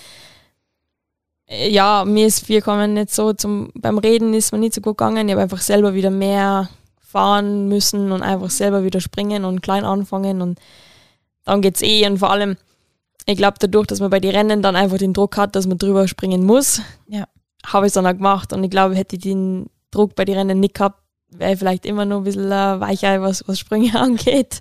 [1.46, 4.80] äh, ja, mir ist viel kommen nicht so zum, beim Reden ist mir nicht so
[4.80, 5.28] gut gegangen.
[5.28, 6.68] Ich habe einfach selber wieder mehr
[7.00, 10.58] fahren müssen und einfach selber wieder springen und klein anfangen und
[11.44, 12.06] dann geht's eh.
[12.06, 12.56] Und vor allem,
[13.26, 15.78] ich glaube, dadurch, dass man bei den Rennen dann einfach den Druck hat, dass man
[15.78, 17.26] drüber springen muss, ja.
[17.66, 18.52] habe ich es dann auch gemacht.
[18.52, 21.03] Und ich glaube, hätte ich den Druck bei den Rennen nicht gehabt,
[21.38, 24.60] wäre ich vielleicht immer noch ein bisschen äh, weicher, was, was Sprünge angeht.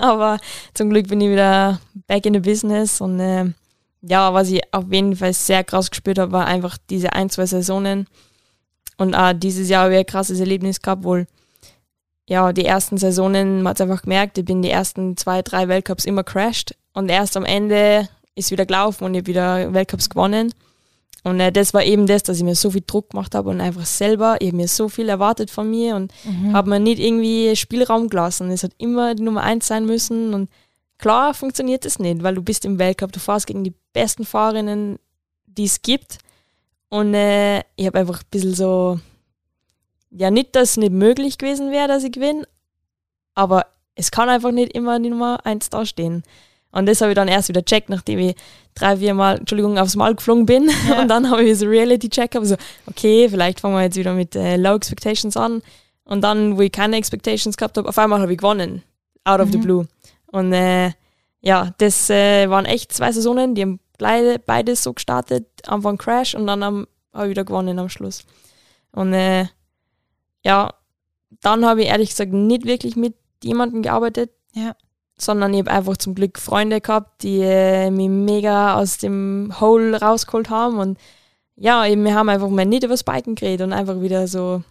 [0.00, 0.38] Aber
[0.74, 3.00] zum Glück bin ich wieder back in the business.
[3.00, 3.46] Und äh,
[4.02, 7.46] ja, was ich auf jeden Fall sehr krass gespürt habe, war einfach diese ein, zwei
[7.46, 8.06] Saisonen.
[8.96, 11.26] Und auch dieses Jahr habe ich ein krasses Erlebnis gehabt, wohl
[12.26, 16.06] ja, die ersten Saisonen, man hat einfach gemerkt, ich bin die ersten zwei, drei Weltcups
[16.06, 20.54] immer crashed und erst am Ende ist wieder gelaufen und ich habe wieder Weltcups gewonnen.
[21.24, 23.60] Und äh, das war eben das, dass ich mir so viel Druck gemacht habe und
[23.60, 26.52] einfach selber, ich habe mir so viel erwartet von mir und mhm.
[26.52, 28.50] habe mir nicht irgendwie Spielraum gelassen.
[28.50, 30.50] Es hat immer die Nummer eins sein müssen und
[30.98, 34.98] klar funktioniert das nicht, weil du bist im Weltcup, du fährst gegen die besten Fahrerinnen,
[35.46, 36.18] die es gibt.
[36.90, 39.00] Und äh, ich habe einfach ein bisschen so
[40.16, 42.46] ja nicht, dass es nicht möglich gewesen wäre, dass ich gewinne,
[43.34, 46.22] aber es kann einfach nicht immer die Nummer eins dastehen.
[46.74, 48.34] Und das habe ich dann erst wieder checkt, nachdem ich
[48.74, 50.68] drei, vier Mal, Entschuldigung, aufs Mal geflogen bin.
[50.88, 51.00] Ja.
[51.02, 52.56] Und dann habe ich so Reality-Check, habe so,
[52.86, 55.62] okay, vielleicht fangen wir jetzt wieder mit äh, Low Expectations an.
[56.04, 58.82] Und dann, wo ich keine Expectations gehabt habe, auf einmal habe ich gewonnen.
[59.22, 59.52] Out of mhm.
[59.52, 59.88] the blue.
[60.26, 60.90] Und äh,
[61.40, 66.34] ja, das äh, waren echt zwei Saisonen, die haben beide, beides so gestartet, Anfang Crash
[66.34, 66.86] und dann habe
[67.22, 68.24] ich wieder gewonnen am Schluss.
[68.90, 69.46] Und äh,
[70.44, 70.74] ja,
[71.40, 74.74] dann habe ich ehrlich gesagt nicht wirklich mit jemandem gearbeitet, ja.
[75.16, 80.00] Sondern ich habe einfach zum Glück Freunde gehabt, die äh, mich mega aus dem Hole
[80.00, 80.98] rausgeholt haben und
[81.56, 84.62] ja, eben, wir haben einfach mal nicht übers Biken geredet und einfach wieder so,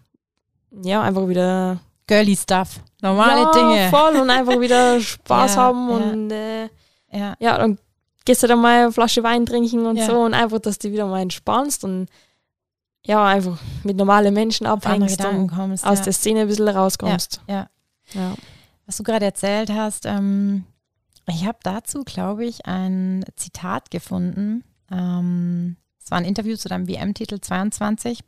[0.84, 3.90] ja, einfach wieder girly Stuff, normale ja, Dinge.
[3.90, 6.64] voll und einfach wieder Spaß ja, haben und äh,
[7.12, 7.36] ja.
[7.40, 7.78] ja, dann
[8.26, 11.06] gehst du dann mal eine Flasche Wein trinken und so und einfach, dass du wieder
[11.06, 12.08] mal entspannst und
[13.06, 16.06] ja, einfach mit normalen Menschen abhängst und kommst, aus ja.
[16.06, 17.42] der Szene ein bisschen rauskommst.
[17.48, 17.68] Ja,
[18.14, 18.34] ja.
[18.86, 20.66] Was du gerade erzählt hast, ähm,
[21.28, 24.64] ich habe dazu, glaube ich, ein Zitat gefunden.
[24.92, 28.20] Ähm, es war ein Interview zu deinem WM-Titel 22.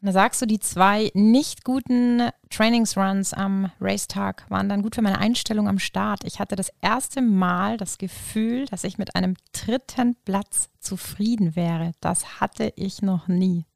[0.00, 5.02] Und da sagst du, die zwei nicht guten Trainingsruns am Racetag waren dann gut für
[5.02, 6.24] meine Einstellung am Start.
[6.24, 11.92] Ich hatte das erste Mal das Gefühl, dass ich mit einem dritten Platz zufrieden wäre.
[12.00, 13.66] Das hatte ich noch nie.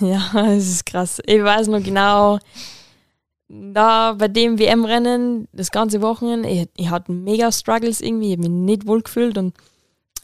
[0.00, 1.20] Ja, es ist krass.
[1.26, 2.38] Ich weiß noch genau,
[3.50, 8.48] da bei dem WM-Rennen, das ganze Wochenende, ich, ich hatte mega Struggles irgendwie, ich habe
[8.48, 9.54] mich nicht wohl gefühlt und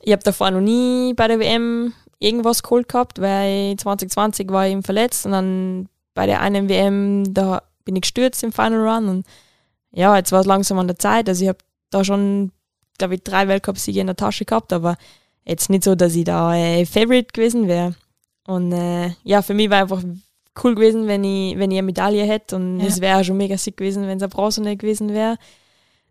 [0.02, 4.72] ich habe davor noch nie bei der WM irgendwas geholt gehabt, weil 2020 war ich
[4.72, 9.08] eben verletzt und dann bei der einen WM, da bin ich gestürzt im Final Run
[9.08, 9.26] und
[9.90, 11.58] ja, jetzt war es langsam an der Zeit, also ich habe
[11.90, 12.52] da schon,
[12.98, 14.96] glaube ich, drei Weltcup-Siege in der Tasche gehabt, aber
[15.44, 17.94] jetzt nicht so, dass ich da äh, Favorite gewesen wäre.
[18.46, 20.02] Und äh, ja, für mich war einfach
[20.62, 22.56] cool gewesen, wenn ich, wenn ich eine Medaille hätte.
[22.56, 25.36] Und es wäre schon mega sick gewesen, wenn es eine Bronzene gewesen wäre.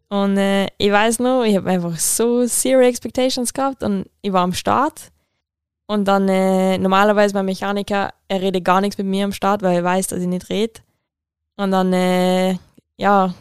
[0.10, 4.44] Und äh, ich weiß noch, ich habe einfach so zero expectations gehabt und ich war
[4.44, 5.12] am Start.
[5.88, 9.78] Und dann äh, normalerweise mein Mechaniker, er redet gar nichts mit mir am Start, weil
[9.78, 10.82] er weiß, dass ich nicht rede.
[11.58, 12.58] Und dann, äh,
[12.98, 13.34] ja,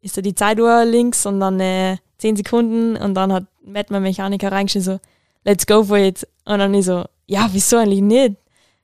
[0.00, 4.02] ist da die Zeituhr links und dann äh, 10 Sekunden und dann hat mit meinem
[4.02, 5.00] Mechaniker reingeschrieben, so,
[5.44, 6.26] let's go for it.
[6.44, 8.36] Und dann ich so, ja, wieso eigentlich nicht?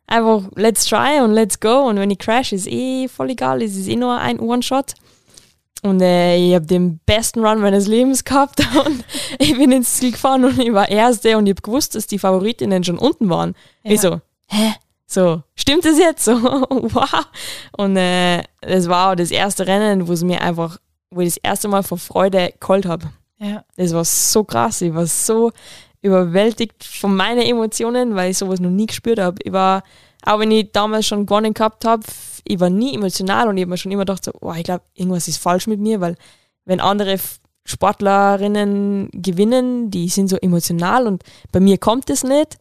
[0.09, 1.87] Einfach, let's try und let's go.
[1.89, 4.95] Und wenn ich crash, ist eh voll egal, es ist eh nur ein One-Shot.
[5.83, 9.05] Und äh, ich habe den besten Run meines Lebens gehabt und
[9.39, 12.19] ich bin ins Ziel gefahren und ich war Erste und ich habe gewusst, dass die
[12.19, 13.55] Favoritinnen schon unten waren.
[13.85, 13.93] Ja.
[13.93, 14.75] Ich so, hä?
[15.07, 16.25] So, stimmt das jetzt?
[16.25, 17.27] So, wow.
[17.77, 20.79] Und äh, das war auch das erste Rennen, wo es mir einfach,
[21.11, 23.11] wo ich das erste Mal vor Freude geholt habe.
[23.39, 23.65] Ja.
[23.77, 24.81] Das war so krass.
[24.81, 25.53] Ich war so
[26.03, 29.37] überwältigt von meinen Emotionen, weil ich sowas noch nie gespürt habe.
[29.43, 29.83] Ich war,
[30.25, 32.05] auch wenn ich damals schon gewonnen gehabt habe,
[32.45, 34.85] ich war nie emotional und ich habe mir schon immer gedacht, so, oh, ich glaube,
[34.95, 36.17] irgendwas ist falsch mit mir, weil
[36.65, 37.19] wenn andere
[37.65, 42.59] Sportlerinnen gewinnen, die sind so emotional und bei mir kommt es nicht.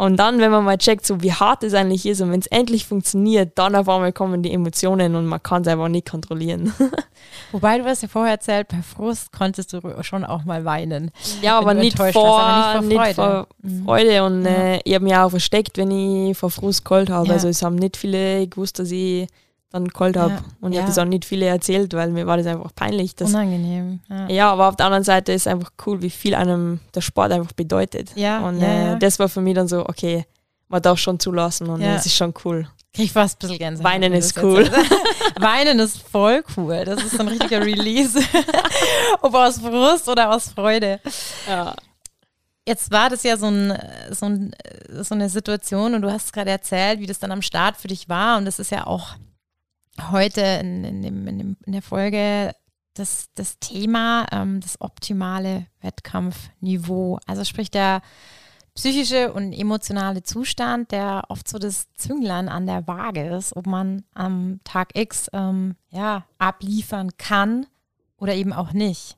[0.00, 2.46] Und dann, wenn man mal checkt, so wie hart es eigentlich ist und wenn es
[2.46, 6.72] endlich funktioniert, dann auf einmal kommen die Emotionen und man kann es einfach nicht kontrollieren.
[7.52, 11.10] Wobei du hast ja vorher erzählt, bei Frust konntest du schon auch mal weinen.
[11.42, 13.46] Ja, aber nicht vor, aber nicht nicht vor vor
[13.84, 13.84] Freude.
[13.84, 14.24] Freude.
[14.24, 14.50] Und Ja.
[14.50, 17.26] äh, ich habe mich auch versteckt, wenn ich vor Frust geholt habe.
[17.28, 17.34] Ja.
[17.34, 19.28] Also es haben nicht viele gewusst, dass ich
[19.70, 20.32] dann geholt habe.
[20.34, 20.40] Ja.
[20.60, 20.82] Und ich Ja.
[20.82, 23.14] habe das auch nicht viele erzählt, weil mir war das einfach peinlich.
[23.14, 24.00] Dass, Unangenehm.
[24.08, 24.28] Ja.
[24.28, 27.52] ja, aber auf der anderen Seite ist einfach cool, wie viel einem der Sport einfach
[27.52, 28.10] bedeutet.
[28.16, 30.26] Ja, und ja, äh, das war für mich dann so, okay,
[30.68, 32.68] man darf schon zulassen und es ist schon cool.
[32.92, 33.92] Krieg fast ein bisschen Gänsehaut.
[33.92, 34.68] Weinen ist cool.
[35.38, 36.84] Weinen ist voll cool.
[36.84, 38.18] Das ist so ein richtiger Release.
[39.22, 40.98] Ob aus Frust oder aus Freude.
[41.48, 41.74] Ja.
[42.66, 43.78] Jetzt war das ja so, ein,
[44.10, 44.54] so, ein,
[45.02, 48.08] so eine Situation und du hast gerade erzählt, wie das dann am Start für dich
[48.08, 48.38] war.
[48.38, 49.10] Und das ist ja auch
[50.10, 52.54] heute in, in, dem, in, dem, in der Folge
[52.94, 57.18] das, das Thema, ähm, das optimale Wettkampfniveau.
[57.26, 58.02] Also sprich der
[58.74, 64.04] psychische und emotionale Zustand, der oft so das Zünglein an der Waage ist, ob man
[64.14, 67.66] am Tag X ähm, ja, abliefern kann
[68.16, 69.16] oder eben auch nicht.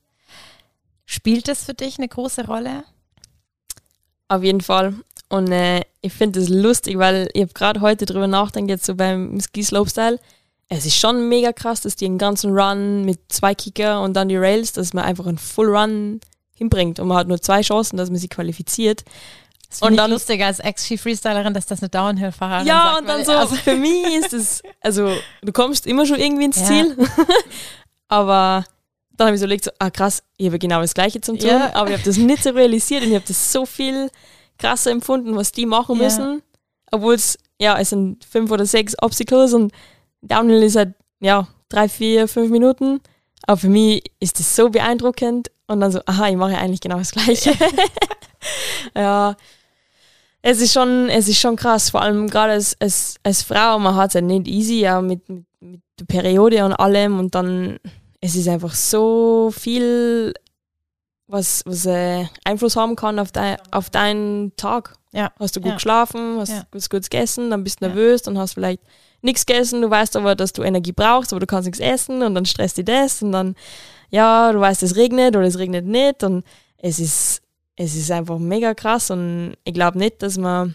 [1.05, 2.85] Spielt das für dich eine große Rolle?
[4.29, 4.95] Auf jeden Fall.
[5.29, 8.95] Und äh, ich finde es lustig, weil ich habe gerade heute drüber nachgedacht, jetzt so
[8.95, 10.19] beim Ski Slopestyle.
[10.77, 14.29] Es ist schon mega krass, dass die einen ganzen Run mit zwei Kicker und dann
[14.29, 16.21] die Rails, dass man einfach einen Full Run
[16.55, 19.05] hinbringt und man hat nur zwei Chancen, dass man sich qualifiziert.
[19.69, 23.25] Das Und ich dann- lustig als Ex-Ski-Freestylerin, dass das eine Downhill-Fahrerin ja, sagt, und dann
[23.25, 25.11] so, also, für mich ist es, also
[25.43, 26.67] du kommst immer schon irgendwie ins Ja.
[26.67, 26.97] Ziel,
[28.09, 28.65] aber
[29.17, 31.49] dann habe ich so überlegt, so, ah krass, ich habe genau das Gleiche zum tun,
[31.49, 31.75] Ja.
[31.75, 34.11] aber ich habe das nicht so realisiert und ich habe das so viel
[34.59, 36.05] krasser empfunden, was die machen Ja.
[36.05, 36.43] müssen,
[36.91, 39.73] obwohl es, ja, es sind fünf oder sechs Obstacles und
[40.23, 43.01] Downhill ist halt, ja, drei, vier, fünf Minuten,
[43.47, 46.81] aber für mich ist das so beeindruckend und dann so, aha, ich mache ja eigentlich
[46.81, 47.53] genau das Gleiche.
[48.95, 49.37] ja,
[50.43, 53.95] es ist schon, es ist schon krass, vor allem gerade als, als, als Frau, man
[53.97, 57.79] hat es ja nicht easy, ja, mit, mit, mit der Periode und allem und dann,
[58.21, 60.35] es ist einfach so viel,
[61.27, 64.95] was, was äh, Einfluss haben kann auf, dein, auf deinen Tag.
[65.13, 65.33] Ja.
[65.39, 65.75] Hast du gut Ja.
[65.75, 66.63] geschlafen, hast Ja.
[66.71, 68.83] gut, gut gegessen, dann bist du nervös, dann hast du vielleicht
[69.23, 72.35] nichts gegessen, du weißt aber, dass du Energie brauchst, aber du kannst nichts essen und
[72.35, 73.55] dann stresst dich das und dann,
[74.11, 76.45] ja, du weißt, es regnet oder es regnet nicht und
[76.79, 77.43] es ist,
[77.77, 80.75] es ist einfach mega krass und ich glaube nicht, dass man,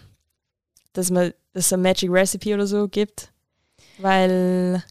[0.92, 3.30] dass man, dass es ein Magic Recipe oder so gibt,
[3.98, 4.82] weil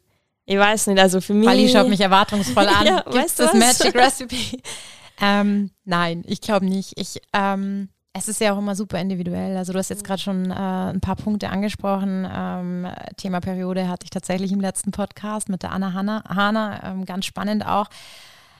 [0.50, 1.48] ich weiß nicht, also für mich.
[1.48, 2.86] Wally schaut mich erwartungsvoll an.
[2.86, 3.80] Ja, Gibt's weißt du das was?
[3.80, 4.62] Magic Recipe?
[5.22, 6.93] ähm, nein, ich glaube nicht.
[6.96, 9.56] Ich, ähm, es ist ja auch immer super individuell.
[9.58, 12.28] Also du hast jetzt gerade schon äh, ein paar Punkte angesprochen.
[12.32, 17.26] Ähm, Thema Periode hatte ich tatsächlich im letzten Podcast mit der Anna Hanna, ähm, ganz
[17.26, 17.88] spannend auch.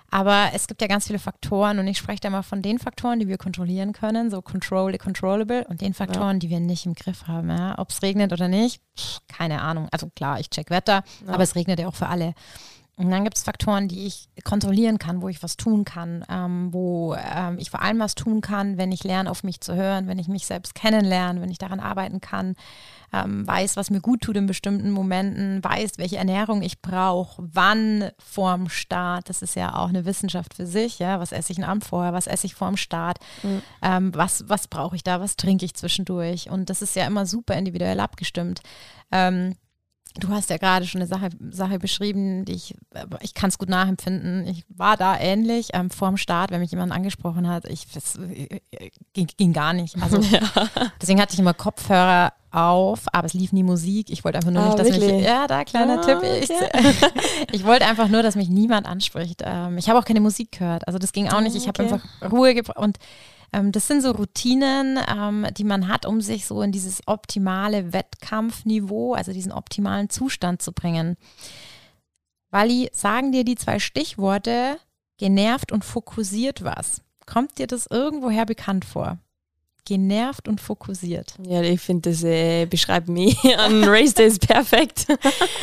[0.10, 3.20] Aber es gibt ja ganz viele Faktoren und ich spreche da mal von den Faktoren,
[3.20, 6.94] die wir kontrollieren können, so control the controllable und den Faktoren, die wir nicht im
[6.94, 7.50] Griff haben.
[7.50, 7.78] Ja?
[7.78, 8.82] Ob es regnet oder nicht,
[9.28, 9.90] keine Ahnung.
[9.92, 11.34] Also klar, ich check Wetter, Ja.
[11.34, 12.34] aber es regnet ja auch für alle.
[12.98, 16.74] Und dann gibt es Faktoren, die ich kontrollieren kann, wo ich was tun kann, ähm,
[16.74, 20.08] wo ähm, ich vor allem was tun kann, wenn ich lerne, auf mich zu hören,
[20.08, 22.56] wenn ich mich selbst kennenlerne, wenn ich daran arbeiten kann,
[23.14, 28.10] ähm, weiß, was mir gut tut in bestimmten Momenten, weiß, welche Ernährung ich brauche, wann
[28.18, 29.30] vorm Start.
[29.30, 30.98] Das ist ja auch eine Wissenschaft für sich.
[30.98, 33.62] Ja, was esse ich einen Abend vorher, was esse ich vorm Start, Mhm.
[33.84, 36.50] ähm, was was brauche ich da, was trinke ich zwischendurch.
[36.50, 38.62] Und das ist ja immer super individuell abgestimmt.
[39.12, 39.54] Ähm,
[40.20, 42.76] Du hast ja gerade schon eine Sache, Sache beschrieben, die ich,
[43.22, 44.48] ich kann es gut nachempfinden.
[44.48, 47.66] Ich war da ähnlich ähm, vorm Start, wenn mich jemand angesprochen hat.
[47.66, 48.60] Ich, das äh,
[49.14, 49.96] ging, ging gar nicht.
[50.02, 50.20] Also
[51.02, 54.10] deswegen hatte ich immer Kopfhörer auf, aber es lief nie Musik.
[54.10, 55.24] Ich wollte einfach nur Ah, nicht, dass mich, wirklich?
[55.26, 56.20] ja, da kleiner Ah, Tipp.
[56.42, 57.12] Ich, okay.
[57.52, 59.44] ich wollte einfach nur, dass mich niemand anspricht.
[59.46, 60.88] Ähm, ich habe auch keine Musik gehört.
[60.88, 61.56] Also das ging auch nicht.
[61.56, 61.94] Ich habe Okay.
[61.94, 62.98] einfach Ruhe gebraucht und
[63.52, 69.14] das sind so Routinen, ähm, die man hat, um sich so in dieses optimale Wettkampfniveau,
[69.14, 71.18] also diesen optimalen Zustand zu bringen.
[72.52, 74.78] Wally, sagen dir die zwei Stichworte
[75.18, 77.02] genervt und fokussiert was?
[77.26, 79.18] Kommt dir das irgendwoher bekannt vor?
[79.86, 81.36] Genervt und fokussiert.
[81.46, 85.08] Ja, ich finde, das äh, beschreibt mich an Race Days perfekt.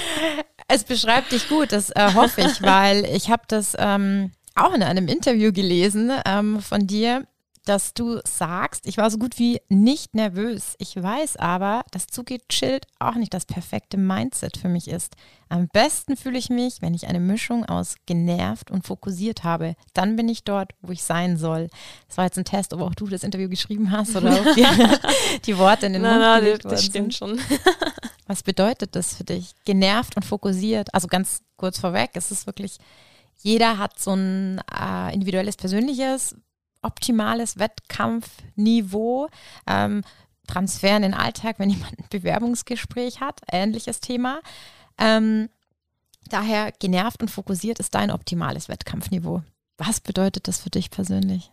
[0.69, 4.83] es beschreibt dich gut, das äh, hoffe ich, weil ich habe das ähm, auch in
[4.83, 7.27] einem Interview gelesen ähm, von dir,
[7.65, 10.75] dass du sagst, ich war so gut wie nicht nervös.
[10.79, 15.15] Ich weiß aber, dass zugechillt auch nicht das perfekte Mindset für mich ist.
[15.49, 19.77] Am besten fühle ich mich, wenn ich eine Mischung aus genervt und fokussiert habe.
[19.95, 21.69] Dann bin ich dort, wo ich sein soll.
[22.09, 24.69] Das war jetzt ein Test, ob auch du das Interview geschrieben hast oder ob dir
[25.47, 27.39] die Worte in den Mund gelegt das stimmt schon.
[28.27, 29.53] Was bedeutet das für dich?
[29.65, 30.93] Genervt und fokussiert.
[30.95, 32.79] Also ganz kurz vorweg, es ist wirklich
[33.45, 36.35] jeder hat so ein äh, individuelles, persönliches
[36.85, 39.29] optimales Wettkampfniveau.
[39.67, 40.03] Ähm,
[40.47, 44.41] Transfer in den Alltag, wenn jemand ein Bewerbungsgespräch hat, ähnliches Thema.
[44.99, 45.49] Ähm,
[46.29, 49.43] daher genervt und fokussiert ist dein optimales Wettkampfniveau.
[49.79, 51.51] Was bedeutet das für dich persönlich?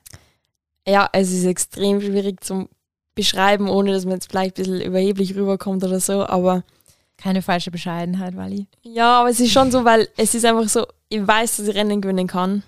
[0.88, 2.70] Ja, es ist extrem schwierig zu
[3.16, 6.64] beschreiben, ohne dass man jetzt vielleicht ein bisschen überheblich rüberkommt oder so, aber.
[7.18, 8.66] Keine falsche Bescheidenheit, Wally.
[8.82, 11.76] Ja, aber es ist schon so, weil es ist einfach so, ich weiß, dass ich
[11.76, 12.64] Rennen gewinnen kann.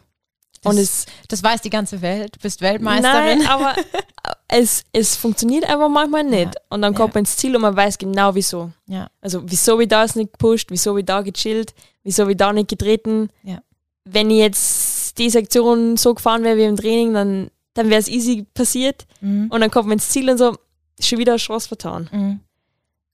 [0.64, 2.36] Das, und es, das weiß die ganze Welt.
[2.36, 3.40] Du bist Weltmeisterin.
[3.40, 3.76] Nein, aber
[4.48, 6.56] es, es funktioniert einfach manchmal nicht.
[6.56, 6.62] Ja.
[6.70, 7.20] Und dann kommt ja.
[7.20, 8.72] man ins Ziel und man weiß genau wieso.
[8.88, 9.10] Ja.
[9.22, 13.30] Also wieso ich da nicht gepusht, wieso ich da gechillt, wieso ich da nicht getreten.
[13.44, 13.62] Ja.
[14.06, 18.08] Wenn ich jetzt die Sektion so gefahren wäre wie im Training, dann, dann wäre es
[18.08, 19.06] easy passiert.
[19.22, 19.48] Mhm.
[19.50, 20.58] Und dann kommt man ins Ziel und so,
[21.00, 22.10] schon wieder eine Chance vertan.
[22.12, 22.40] Mhm.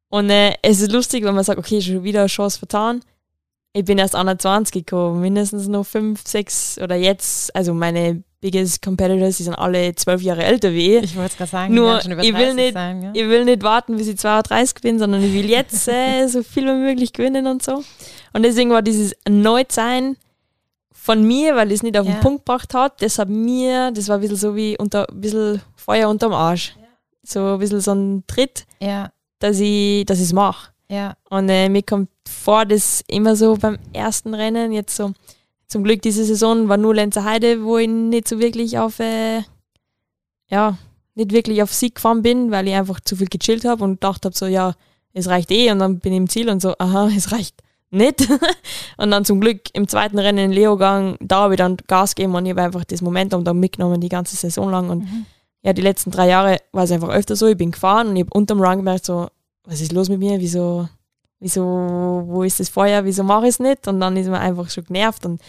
[0.10, 3.02] Und äh, es ist lustig, wenn man sagt, okay, schon wieder eine Chance vertan
[3.74, 9.38] ich bin erst 21 gekommen, mindestens noch fünf, sechs oder jetzt, also meine biggest competitors,
[9.38, 11.03] die sind alle zwölf Jahre älter wie ich.
[11.03, 13.11] Ich wollte es gerade sagen, nur ich will, nicht, sein, ja?
[13.13, 16.65] ich will nicht warten, bis ich 32 bin, sondern ich will jetzt äh, so viel
[16.65, 17.84] wie möglich gewinnen und so.
[18.34, 20.15] Und deswegen war dieses Erneutsein
[20.91, 22.22] von mir, weil es nicht auf den ja.
[22.22, 26.09] Punkt gebracht hat, deshalb mir, das war ein bisschen so wie unter, ein bisschen Feuer
[26.09, 26.76] unterm Arsch.
[26.78, 26.88] Ja.
[27.24, 29.11] So ein bisschen so ein Tritt, ja.
[29.39, 30.72] dass ich es mache.
[30.89, 31.15] Ja.
[31.29, 35.13] Und äh, mir kommt vor, dass immer so beim ersten Rennen, jetzt so,
[35.67, 39.43] zum Glück diese Saison war nur Lenzer Heide, wo ich nicht so wirklich auf, äh,
[40.49, 40.77] ja,
[41.13, 44.25] nicht wirklich auf Sieg gefahren bin, weil ich einfach zu viel gechillt habe und gedacht
[44.25, 44.73] habe, so, ja,
[45.13, 45.71] es reicht eh.
[45.71, 47.61] Und dann bin ich im Ziel und so, aha, es reicht
[47.91, 48.27] nicht.
[48.97, 52.33] und dann zum Glück im zweiten Rennen in Leogang, da habe ich dann Gas gegeben
[52.35, 54.89] und ich habe einfach das Momentum da mitgenommen die ganze Saison lang.
[54.89, 55.25] Und mhm.
[55.61, 58.23] ja, die letzten drei Jahre war es einfach öfter so, ich bin gefahren und ich
[58.23, 59.27] habe unterm Run gemerkt, so,
[59.64, 60.39] was ist los mit mir?
[60.39, 60.88] Wieso,
[61.39, 63.05] wieso, wo ist das Feuer?
[63.05, 63.88] Wieso mache ich es nicht?
[63.88, 65.26] Und dann ist man einfach schon genervt.
[65.26, 65.41] Und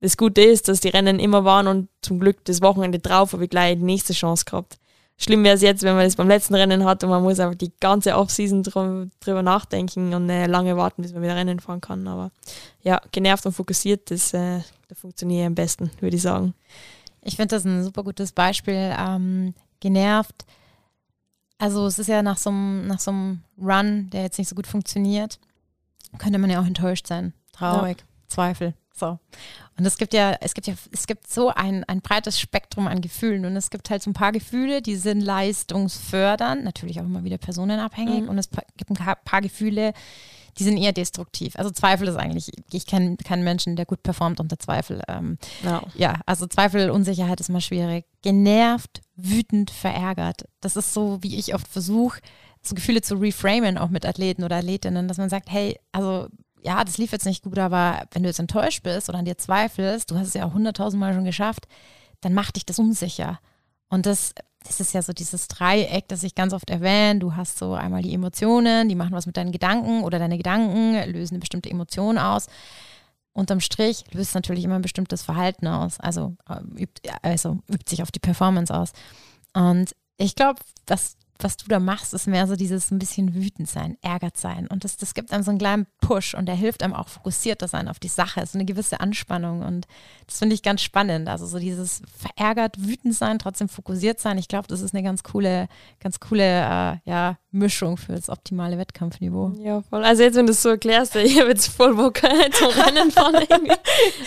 [0.00, 3.44] das Gute ist, dass die Rennen immer waren und zum Glück das Wochenende drauf habe
[3.44, 4.78] ich gleich die nächste Chance gehabt.
[5.18, 7.56] Schlimm wäre es jetzt, wenn man das beim letzten Rennen hat und man muss einfach
[7.56, 11.80] die ganze Offseason drüber, drüber nachdenken und äh, lange warten, bis man wieder Rennen fahren
[11.80, 12.06] kann.
[12.06, 12.30] Aber
[12.82, 16.52] ja, genervt und fokussiert, das, äh, das funktioniert am besten, würde ich sagen.
[17.22, 18.94] Ich finde das ein super gutes Beispiel.
[18.98, 20.44] Ähm, genervt
[21.58, 24.54] also es ist ja nach so einem, nach so einem Run, der jetzt nicht so
[24.54, 25.38] gut funktioniert,
[26.18, 28.06] könnte man ja auch enttäuscht sein, traurig, ja.
[28.28, 28.74] Zweifel.
[28.94, 29.18] So.
[29.78, 33.02] Und es gibt ja, es gibt ja, es gibt so ein, ein breites Spektrum an
[33.02, 37.22] Gefühlen und es gibt halt so ein paar Gefühle, die sind leistungsfördernd, natürlich auch immer
[37.22, 38.28] wieder personenabhängig mhm.
[38.30, 39.92] und es gibt ein paar Gefühle,
[40.58, 41.56] die sind eher destruktiv.
[41.56, 45.02] Also Zweifel ist eigentlich, ich kenne keinen Menschen, der gut performt unter Zweifel.
[45.08, 45.82] Ähm, no.
[45.94, 48.06] Ja, also Zweifel, Unsicherheit ist immer schwierig.
[48.22, 50.44] Genervt, wütend, verärgert.
[50.60, 52.20] Das ist so, wie ich oft versuche,
[52.62, 56.28] so Gefühle zu reframen, auch mit Athleten oder Athletinnen, dass man sagt, hey, also
[56.62, 59.38] ja, das lief jetzt nicht gut, aber wenn du jetzt enttäuscht bist oder an dir
[59.38, 61.68] zweifelst, du hast es ja auch hunderttausendmal schon geschafft,
[62.22, 63.38] dann macht dich das unsicher.
[63.88, 64.34] Und das
[64.66, 67.20] das ist ja so dieses Dreieck, das ich ganz oft erwähne.
[67.20, 70.94] Du hast so einmal die Emotionen, die machen was mit deinen Gedanken oder deine Gedanken
[71.10, 72.46] lösen eine bestimmte Emotion aus.
[73.32, 78.02] Unterm Strich löst natürlich immer ein bestimmtes Verhalten aus, also, äh, übt, also übt sich
[78.02, 78.92] auf die Performance aus.
[79.52, 83.68] Und ich glaube, dass was du da machst, ist mehr so dieses ein bisschen wütend
[83.68, 84.66] sein, ärgert sein.
[84.68, 87.68] Und das, das gibt einem so einen kleinen Push und der hilft einem auch fokussierter
[87.68, 88.44] sein auf die Sache.
[88.46, 89.62] So eine gewisse Anspannung.
[89.62, 89.86] Und
[90.26, 91.28] das finde ich ganz spannend.
[91.28, 94.38] Also so dieses verärgert, wütend sein, trotzdem fokussiert sein.
[94.38, 95.68] Ich glaube, das ist eine ganz coole,
[96.00, 99.52] ganz coole äh, ja, Mischung für das optimale Wettkampfniveau.
[99.58, 100.04] Ja, voll.
[100.04, 102.18] Also jetzt, wenn du es so erklärst, ich habe jetzt voll Bock
[102.52, 103.46] zum Rennen fahren.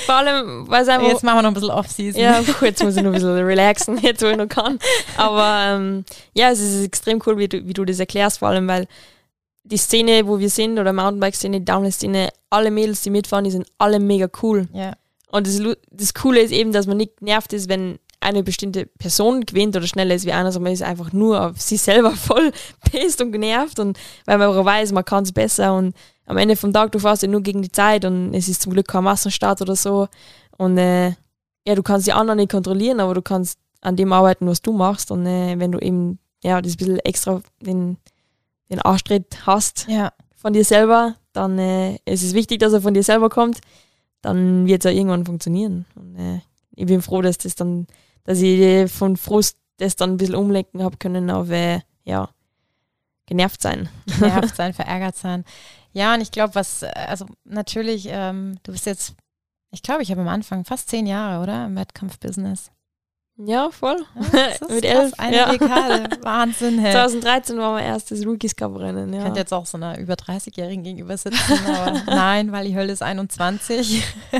[0.05, 1.07] Vor allem, weil es einfach...
[1.07, 2.22] Jetzt machen wir noch ein bisschen Off-Season.
[2.22, 4.80] Ja, jetzt muss ich noch ein bisschen relaxen, jetzt wo ich noch kann.
[5.18, 8.68] Aber ähm, ja, es ist extrem cool, wie du, wie du das erklärst, vor allem,
[8.68, 8.88] weil
[9.64, 14.00] die Szene, wo wir sind, oder Mountainbike-Szene, Downhill-Szene, alle Mädels, die mitfahren, die sind alle
[14.00, 14.68] mega cool.
[14.74, 14.93] Ja.
[15.32, 19.45] Und das, das Coole ist eben, dass man nicht genervt ist, wenn eine bestimmte Person
[19.45, 22.52] gewinnt oder schneller ist wie einer, sondern man ist einfach nur auf sich selber voll
[22.89, 25.95] pisst und genervt und weil man auch weiß, man kann es besser und
[26.26, 28.74] am Ende vom Tag, du fährst ja nur gegen die Zeit und es ist zum
[28.74, 30.10] Glück kein Massenstart oder so
[30.58, 31.14] und äh,
[31.66, 34.74] ja, du kannst die anderen nicht kontrollieren, aber du kannst an dem arbeiten, was du
[34.74, 35.12] machst.
[35.12, 37.98] Und äh, wenn du eben ja, das bisschen extra den,
[38.70, 40.14] den Arschtritt hast Ja.
[40.36, 43.60] von dir selber, dann äh, ist es wichtig, dass er von dir selber kommt,
[44.22, 45.86] dann wird es ja irgendwann funktionieren.
[45.96, 46.40] Und äh,
[46.76, 47.88] ich bin froh, dass das dann,
[48.24, 52.30] dass ich äh, von Frust das dann ein bisschen umlenken habe können auf äh, ja,
[53.26, 53.90] genervt sein.
[54.20, 55.46] genervt sein, verärgert sein.
[55.94, 59.16] Ja, und ich glaube, was, äh, also natürlich, ähm, du bist jetzt,
[59.72, 61.66] ich glaube, ich habe am Anfang fast zehn Jahre, oder?
[61.66, 62.72] Im Wettkampfbusiness.
[63.42, 64.06] Ja, voll.
[64.34, 65.50] Ja, das ist Mit elf, Eine ja.
[65.52, 66.18] Dekade.
[66.24, 66.92] Wahnsinn, hey.
[66.92, 69.10] 2013 war mein erstes Rookies Cup Rennen.
[69.14, 69.24] Ich Ja.
[69.24, 73.02] könnte jetzt auch so einer über 30-Jährigen gegenüber sitzen, aber nein, weil die Hölle ist
[73.02, 74.04] 21.
[74.34, 74.40] ja.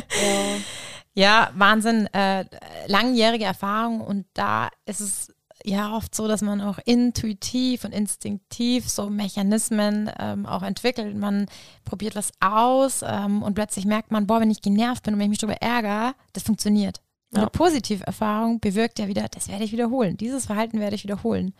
[1.16, 2.46] Ja, Wahnsinn, äh,
[2.88, 5.34] langjährige Erfahrung und da ist es
[5.66, 11.18] ja oft so, dass man auch intuitiv und instinktiv so Mechanismen ähm, auch entwickelt.
[11.18, 11.48] Man
[11.84, 15.26] probiert was aus ähm, und plötzlich merkt man, boah, wenn ich genervt bin und wenn
[15.26, 17.02] ich mich darüber ärgere, das funktioniert.
[17.32, 17.42] Und Ja.
[17.44, 20.18] Eine Positiverfahrung bewirkt ja wieder, das werde ich wiederholen.
[20.18, 21.54] Dieses Verhalten werde ich wiederholen.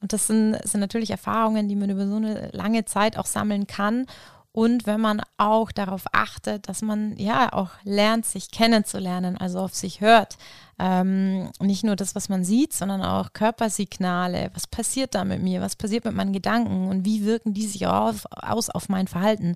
[0.00, 3.66] Und das sind, sind natürlich Erfahrungen, die man über so eine lange Zeit auch sammeln
[3.66, 4.06] kann.
[4.52, 9.74] Und wenn man auch darauf achtet, dass man ja auch lernt, sich kennenzulernen, also auf
[9.74, 10.38] sich hört.
[10.76, 14.50] Ähm, nicht nur das, was man sieht, sondern auch Körpersignale.
[14.54, 15.60] Was passiert da mit mir?
[15.60, 16.88] Was passiert mit meinen Gedanken?
[16.88, 19.54] Und wie wirken die sich auf, aus auf mein Verhalten?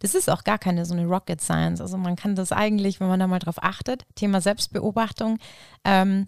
[0.00, 1.80] Das ist auch gar keine so eine Rocket Science.
[1.80, 5.38] Also man kann das eigentlich, wenn man da mal drauf achtet, Thema Selbstbeobachtung,
[5.84, 6.26] ähm,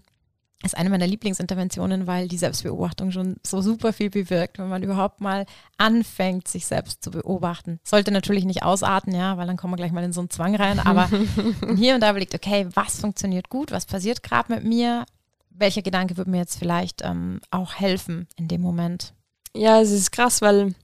[0.64, 5.20] ist eine meiner Lieblingsinterventionen, weil die Selbstbeobachtung schon so super viel bewirkt, wenn man überhaupt
[5.20, 5.46] mal
[5.76, 7.78] anfängt, sich selbst zu beobachten.
[7.84, 10.56] Sollte natürlich nicht ausarten, ja, weil dann kommen wir gleich mal in so einen Zwang
[10.56, 11.10] rein, aber
[11.76, 15.04] hier und da überlegt, okay, was funktioniert gut, was passiert gerade mit mir,
[15.50, 19.12] welcher Gedanke würde mir jetzt vielleicht ähm, auch helfen in dem Moment.
[19.54, 20.74] ja, es ist krass, weil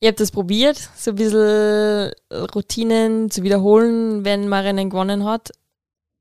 [0.00, 2.12] ich habe das probiert, so ein bisschen
[2.54, 5.50] Routinen zu wiederholen, wenn man Rennen gewonnen hat.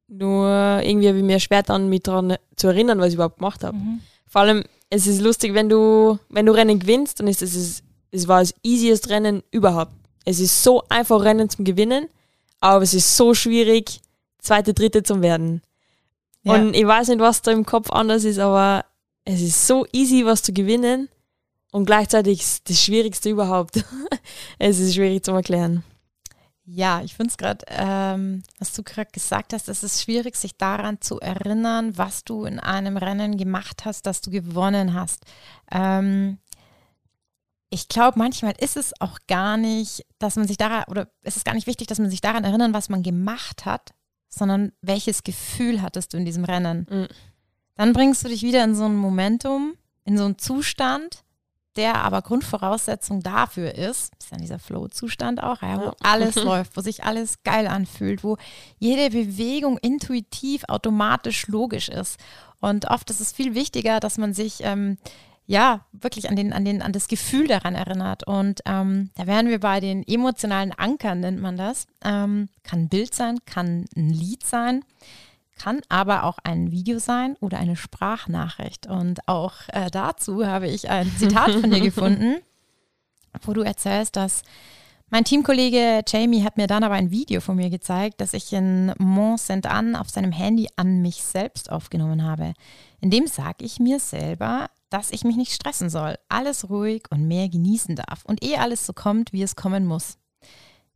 [0.08, 0.48] Nur
[0.84, 3.78] irgendwie habe ich mir schwer dann, mich daran zu erinnern, was ich überhaupt gemacht habe.
[4.26, 7.84] Vor allem, es ist lustig, wenn du, wenn du Rennen gewinnst, dann ist es, es,
[8.12, 9.92] es war das easiest Rennen überhaupt.
[10.24, 12.08] Es ist so einfach, Rennen zum Gewinnen,
[12.60, 14.02] aber es ist so schwierig,
[14.40, 15.62] zweite, dritte zu werden.
[16.44, 16.56] Ja.
[16.56, 18.86] Und ich weiß nicht, was da im Kopf anders ist, aber
[19.26, 21.10] es ist so easy, was zu gewinnen
[21.72, 23.84] und gleichzeitig ist das Schwierigste überhaupt.
[24.60, 25.84] es ist schwierig zu erklären.
[26.70, 30.58] Ja, ich finde es gerade, ähm, was du gerade gesagt hast, es ist schwierig, sich
[30.58, 35.24] daran zu erinnern, was du in einem Rennen gemacht hast, das du gewonnen hast.
[35.72, 36.40] Ähm,
[37.70, 41.46] ich glaube, manchmal ist es auch gar nicht, dass man sich daran, oder es ist
[41.46, 43.94] gar nicht wichtig, dass man sich daran erinnert, was man gemacht hat,
[44.28, 46.86] sondern welches Gefühl hattest du in diesem Rennen.
[46.90, 47.08] Mhm.
[47.76, 51.24] Dann bringst du dich wieder in so ein Momentum, in so einen Zustand,
[51.78, 55.94] der aber Grundvoraussetzung dafür ist, ist dann dieser Flow-Zustand auch, ja, wo Ja.
[56.04, 58.38] alles läuft, wo sich alles geil anfühlt, wo
[58.80, 62.20] jede Bewegung intuitiv, automatisch logisch ist.
[62.60, 64.98] Und oft ist es viel wichtiger, dass man sich ähm,
[65.46, 68.26] ja wirklich an, den, an, den, an das Gefühl daran erinnert.
[68.28, 71.86] Und ähm, da wären wir bei den emotionalen Ankern, nennt man das.
[72.04, 74.84] Ähm, kann ein Bild sein, kann ein Lied sein
[75.58, 78.88] kann aber auch ein Video sein oder eine Sprachnachricht.
[78.88, 82.38] Und auch äh, dazu habe ich ein Zitat von dir gefunden,
[83.44, 84.44] wo du erzählst, dass
[85.10, 88.92] mein Teamkollege Jamie hat mir dann aber ein Video von mir gezeigt, das ich in
[88.98, 92.54] Mont Saint-Anne auf seinem Handy an mich selbst aufgenommen habe.
[93.00, 97.26] In dem sage ich mir selber, dass ich mich nicht stressen soll, alles ruhig und
[97.26, 100.18] mehr genießen darf und eh alles so kommt, wie es kommen muss.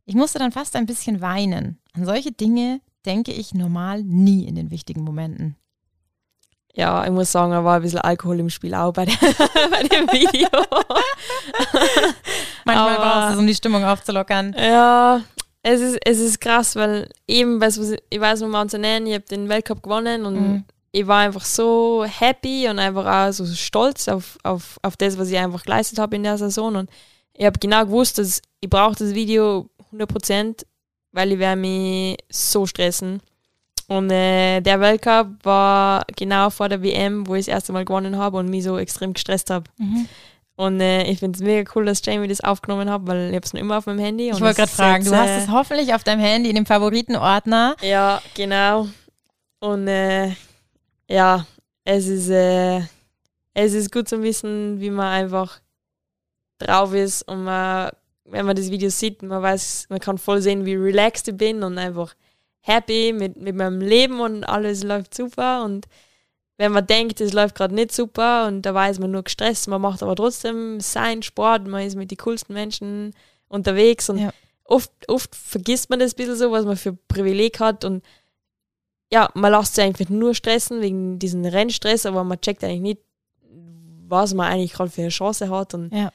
[0.04, 1.78] Ich musste dann fast ein bisschen weinen.
[1.94, 5.56] An solche Dinge denke ich normal nie in den wichtigen Momenten.
[6.74, 9.14] Ja, ich muss sagen, da war ein bisschen Alkohol im Spiel auch bei, der,
[9.70, 10.48] bei dem Video.
[12.64, 14.54] Manchmal brauchst du es, um die Stimmung aufzulockern.
[14.58, 15.20] Ja,
[15.62, 19.06] es ist, es ist krass, weil eben, weißt was ich weiß noch mal zu nennen,
[19.06, 20.64] ich habe den Weltcup gewonnen und Mhm.
[20.92, 25.30] ich war einfach so happy und einfach auch so stolz auf, auf, auf das, was
[25.30, 26.74] ich einfach geleistet habe in der Saison.
[26.76, 26.90] Und
[27.34, 30.64] ich habe genau gewusst, dass ich brauche das Video 100%,
[31.12, 33.20] weil ich werde mich so stressen.
[33.88, 38.16] Und äh, der Weltcup war genau vor der WM, wo ich das erste Mal gewonnen
[38.16, 39.64] habe und mich so extrem gestresst habe.
[39.78, 40.08] Mhm.
[40.56, 43.44] Und äh, ich finde es mega cool, dass Jamie das aufgenommen hat, weil ich habe
[43.44, 44.30] es noch immer auf meinem Handy.
[44.30, 46.66] Ich wollte gerade fragen, jetzt, du äh, hast es hoffentlich auf deinem Handy in dem
[46.66, 47.76] Favoritenordner.
[47.80, 48.88] Ja, genau.
[49.60, 50.34] Und äh,
[51.08, 51.46] ja,
[51.84, 52.80] es ist, äh,
[53.54, 55.60] es ist gut zu wissen, wie man einfach
[56.58, 57.90] drauf ist und man,
[58.32, 61.62] wenn man das Video sieht, man weiß, man kann voll sehen, wie relaxed ich bin
[61.62, 62.14] und einfach
[62.60, 65.86] happy mit, mit meinem Leben und alles läuft super und
[66.56, 69.80] wenn man denkt, es läuft gerade nicht super und da weiß man nur gestresst, man
[69.80, 73.14] macht aber trotzdem seinen Sport, man ist mit den coolsten Menschen
[73.48, 74.32] unterwegs und Ja.
[74.64, 78.02] oft, oft vergisst man das ein bisschen so, was man für Privileg hat und
[79.12, 83.00] ja, man lässt sich einfach nur stressen wegen diesem Rennstress, aber man checkt eigentlich nicht,
[84.08, 86.12] was man eigentlich gerade für eine Chance hat und Ja.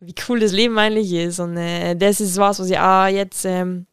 [0.00, 1.40] Wie cool das Leben eigentlich ist.
[1.40, 3.86] Und äh, das ist was, was ich auch jetzt ähm,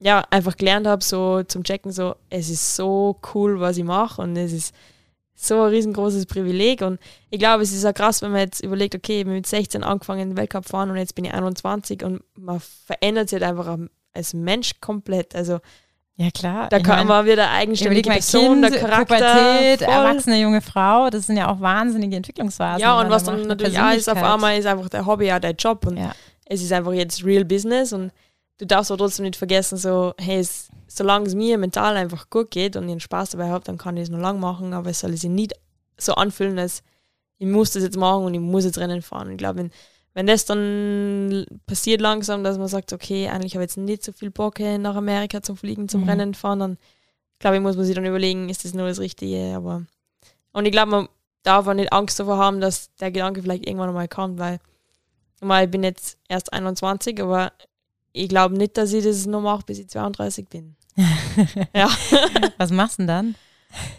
[0.00, 4.22] ja, einfach gelernt habe, so zum Checken, so, es ist so cool, was ich mache
[4.22, 4.74] und es ist
[5.34, 6.82] so ein riesengroßes Privileg.
[6.82, 7.00] Und
[7.30, 9.82] ich glaube, es ist auch krass, wenn man jetzt überlegt, okay, ich bin mit 16
[9.84, 13.78] angefangen, den Weltcup fahren und jetzt bin ich 21 und man verändert sich halt einfach
[14.12, 15.34] als Mensch komplett.
[15.34, 15.60] Also
[16.20, 16.68] Ja, klar.
[16.68, 19.14] da Ich kann man wieder eigenständige Person, kind, der Charakter.
[19.14, 19.88] Pubertät, voll.
[19.94, 22.80] erwachsene junge Frau, das sind ja auch wahnsinnige Entwicklungsphasen.
[22.80, 25.38] Ja, und was da dann natürlich auch ist, auf einmal ist einfach der Hobby auch
[25.38, 26.12] der Job und Ja.
[26.46, 28.10] es ist einfach jetzt real business und
[28.58, 32.50] du darfst aber trotzdem nicht vergessen, so, hey, es, solange es mir mental einfach gut
[32.50, 34.90] geht und ich einen Spaß dabei habe, dann kann ich es noch lang machen, aber
[34.90, 35.52] es soll sich nicht
[35.98, 36.82] so anfühlen, als
[37.38, 39.30] ich muss das jetzt machen und ich muss jetzt Rennen fahren.
[39.30, 39.70] Ich glaube, wenn,
[40.18, 44.10] wenn das dann passiert langsam, dass man sagt, okay, eigentlich habe ich jetzt nicht so
[44.10, 46.08] viel Bock, eh, nach Amerika zum Fliegen, zum Mhm.
[46.08, 46.78] Rennen fahren, dann
[47.38, 49.84] glaube ich, muss man sich dann überlegen, ist das nur das Richtige, aber
[50.52, 51.08] und ich glaube, man
[51.44, 54.58] darf auch nicht Angst davor haben, dass der Gedanke vielleicht irgendwann mal kommt, weil
[55.40, 57.52] mal, ich bin jetzt erst 21, aber
[58.12, 60.74] ich glaube nicht, dass ich das noch mache, bis ich 32 bin.
[61.76, 61.88] ja,
[62.56, 63.34] Was machst du denn dann?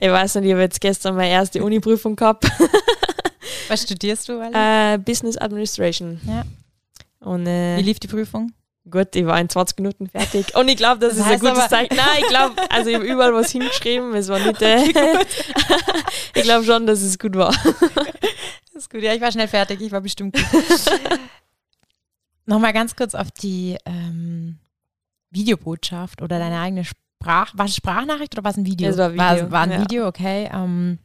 [0.02, 2.46] ich weiß nicht, ich habe jetzt gestern meine erste Uni-Prüfung gehabt,
[3.70, 4.42] Was studierst du?
[4.42, 6.20] Äh, Business Administration.
[6.26, 6.44] Ja.
[7.20, 8.52] Und äh, Wie lief die Prüfung?
[8.90, 10.56] gut, ich war in 20 Minuten fertig.
[10.56, 11.96] Und ich glaube, das, Das ist ein gutes Zeichen.
[11.96, 14.84] Nein, ich glaube, also ich habe überall was hingeschrieben, es war nicht äh,
[16.36, 17.52] Ich glaube schon, dass es gut war.
[17.52, 20.46] Das ist gut, ja, ich war schnell fertig, ich war bestimmt gut.
[22.46, 24.58] Nochmal ganz kurz auf die ähm,
[25.30, 27.52] Videobotschaft oder deine eigene Sprach...
[27.56, 28.90] War es Sprachnachricht oder war es ein Video?
[28.90, 29.82] Es war Video, War, war ein ja.
[29.82, 30.50] Video, okay.
[30.52, 30.98] Ähm,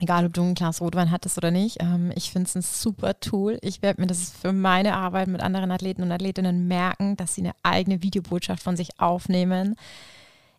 [0.00, 1.76] egal, ob du ein Glas Rotwein hattest oder nicht.
[1.80, 3.58] Ähm, ich finde es ein super Tool.
[3.62, 7.42] Ich werde mir das für meine Arbeit mit anderen Athleten und Athletinnen merken, dass sie
[7.42, 9.76] eine eigene Videobotschaft von sich aufnehmen.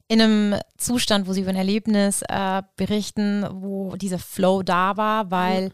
[0.08, 5.32] In einem Zustand, wo sie über ein Erlebnis äh, berichten, wo dieser Flow da war,
[5.32, 5.72] weil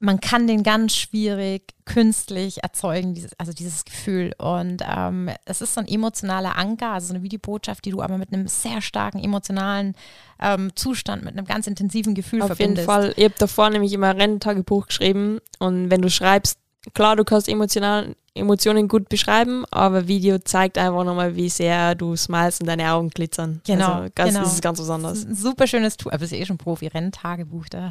[0.00, 4.32] man kann den ganz schwierig künstlich erzeugen, dieses, also dieses Gefühl.
[4.38, 8.18] Und ähm, es ist so ein emotionaler Anker, also so eine Videobotschaft, die du aber
[8.18, 9.94] mit einem sehr starken emotionalen
[10.40, 12.86] ähm, Zustand, mit einem ganz intensiven Gefühl Auf jeden verbindest.
[12.86, 13.12] Fall.
[13.16, 16.58] Ich habe davor nämlich immer Renntagebuch geschrieben und wenn du schreibst,
[16.94, 22.16] klar, du kannst emotional, Emotionen gut beschreiben, aber Video zeigt einfach nochmal, wie sehr du
[22.16, 23.60] smilest und deine Augen glitzern.
[23.66, 24.44] Genau, Also ganz, genau.
[24.44, 25.18] Das ist ganz anderes.
[25.18, 27.90] ist ein super schönes Tool, aber es ist eh schon Profi, Renntagebuch da.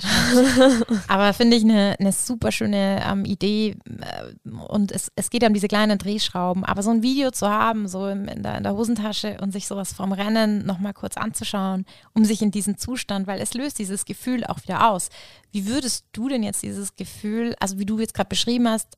[1.08, 5.48] aber finde ich eine, eine super schöne ähm, Idee äh, und es, es geht ja
[5.48, 8.64] um diese kleinen Drehschrauben, aber so ein Video zu haben, so im, in, der, in
[8.64, 13.28] der Hosentasche und sich sowas vom Rennen nochmal kurz anzuschauen, um sich in diesen Zustand,
[13.28, 15.10] weil es löst dieses Gefühl auch wieder aus.
[15.52, 18.98] Wie würdest du denn jetzt dieses Gefühl, also wie du jetzt gerade beschrieben hast,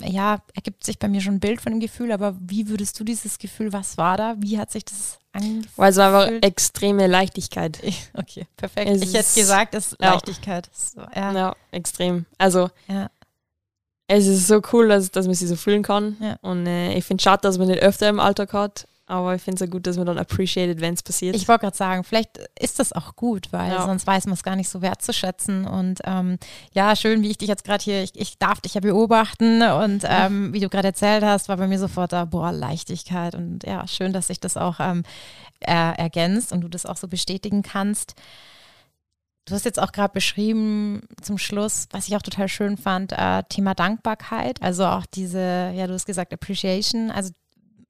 [0.00, 3.04] ja, ergibt sich bei mir schon ein Bild von dem Gefühl, aber wie würdest du
[3.04, 4.34] dieses Gefühl, was war da?
[4.38, 5.68] Wie hat sich das angefühlt?
[5.76, 7.80] Weil es war einfach extreme Leichtigkeit.
[8.14, 8.90] Okay, perfekt.
[8.90, 10.00] Es ich hätte gesagt, es ist.
[10.00, 10.68] Leichtigkeit.
[10.72, 11.32] So, ja.
[11.32, 12.26] Ja, extrem.
[12.38, 13.10] Also Ja.
[14.08, 16.16] es ist so cool, dass, dass man sich so fühlen kann.
[16.20, 16.38] Ja.
[16.42, 19.42] Und äh, ich finde es schade, dass man nicht öfter im Alltag hat, aber ich
[19.42, 21.36] finde es auch gut, dass man dann appreciated, wenn es passiert.
[21.36, 23.86] Ich wollte gerade sagen, vielleicht ist das auch gut, weil Ja.
[23.86, 25.64] sonst weiß man es gar nicht so wertzuschätzen.
[25.64, 26.38] Und ähm,
[26.72, 30.02] ja, schön, wie ich dich jetzt gerade hier, ich, ich darf dich ja beobachten und
[30.04, 33.34] ähm, wie du gerade erzählt hast, war bei mir sofort da, boah, Leichtigkeit.
[33.36, 35.04] Und ja, schön, dass sich das auch ähm,
[35.60, 38.14] er, ergänzt und du das auch so bestätigen kannst.
[39.48, 43.44] Du hast jetzt auch gerade beschrieben zum Schluss, was ich auch total schön fand, äh,
[43.48, 47.30] Thema Dankbarkeit, also auch diese, ja, du hast gesagt, Appreciation, also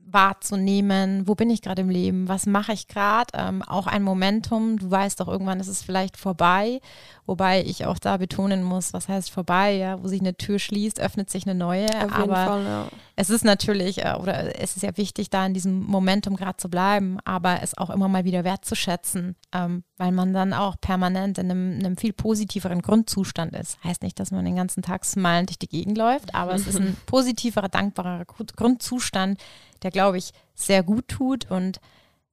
[0.07, 4.79] wahrzunehmen, wo bin ich gerade im Leben, was mache ich gerade, ähm, auch ein Momentum,
[4.79, 6.81] du weißt doch, irgendwann ist es vielleicht vorbei,
[7.27, 11.01] wobei ich auch da betonen muss, was heißt vorbei, ja, wo sich eine Tür schließt,
[11.01, 12.89] öffnet sich eine neue, Auf jeden aber Fall, ja.
[13.17, 16.71] es ist natürlich, äh, oder es ist ja wichtig, da in diesem Momentum gerade zu
[16.71, 21.51] bleiben, aber es auch immer mal wieder wertzuschätzen, ähm, weil man dann auch permanent in
[21.51, 23.83] einem, einem viel positiveren Grundzustand ist.
[23.83, 26.79] Heißt nicht, dass man den ganzen Tag smilend durch die Gegend läuft, aber es ist
[26.79, 29.41] ein positiverer, dankbarer Grund- Grundzustand,
[29.83, 31.81] der, glaube ich, sehr gut tut und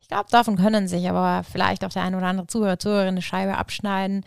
[0.03, 3.21] ich glaube, davon können sich aber vielleicht auch der eine oder andere Zuhörer, Zuhörerin eine
[3.21, 4.25] Scheibe abschneiden.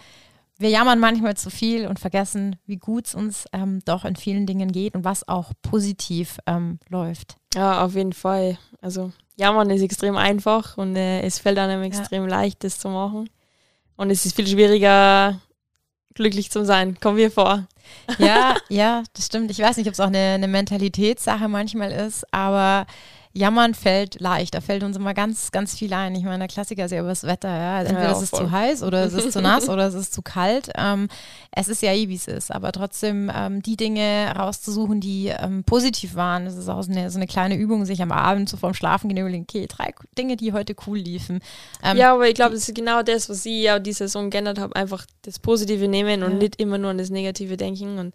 [0.59, 4.47] Wir jammern manchmal zu viel und vergessen, wie gut es uns ähm, doch in vielen
[4.47, 7.37] Dingen geht und was auch positiv ähm, läuft.
[7.55, 8.59] Ja, auf jeden Fall.
[8.81, 13.29] Also jammern ist extrem einfach und äh, es fällt einem extrem leicht, das zu machen.
[13.97, 15.41] Und es ist viel schwieriger,
[16.15, 16.99] glücklich zu sein.
[17.01, 17.67] Kommen wir vor.
[18.19, 19.51] Ja, ja, das stimmt.
[19.51, 22.87] Ich weiß nicht, ob es auch eine, eine Mentalitätssache manchmal ist, aber
[23.37, 24.55] Jammern fällt leicht.
[24.55, 26.15] Da fällt uns immer ganz, ganz viel ein.
[26.15, 27.49] Ich meine, der Klassiker ist ja über das Wetter.
[27.51, 27.81] Ja.
[27.81, 28.47] Entweder Ja, es ist voll.
[28.47, 30.71] zu heiß oder es ist zu nass oder es ist zu kalt.
[30.75, 31.09] Ähm,
[31.53, 32.51] es ist ja eh, wie es ist.
[32.51, 36.47] Aber trotzdem ähm, die Dinge rauszusuchen, die ähm, positiv waren.
[36.47, 39.11] Das ist auch so eine, so eine kleine Übung, sich am Abend so vorm Schlafen
[39.11, 41.41] überlegen, okay, drei Dinge, die heute cool liefen.
[41.83, 44.59] Ähm, ja, aber ich glaube, das ist genau das, was ich ja die Saison geändert
[44.59, 44.75] habe.
[44.75, 46.39] Einfach das Positive nehmen und Ja.
[46.39, 48.15] nicht immer nur an das Negative denken und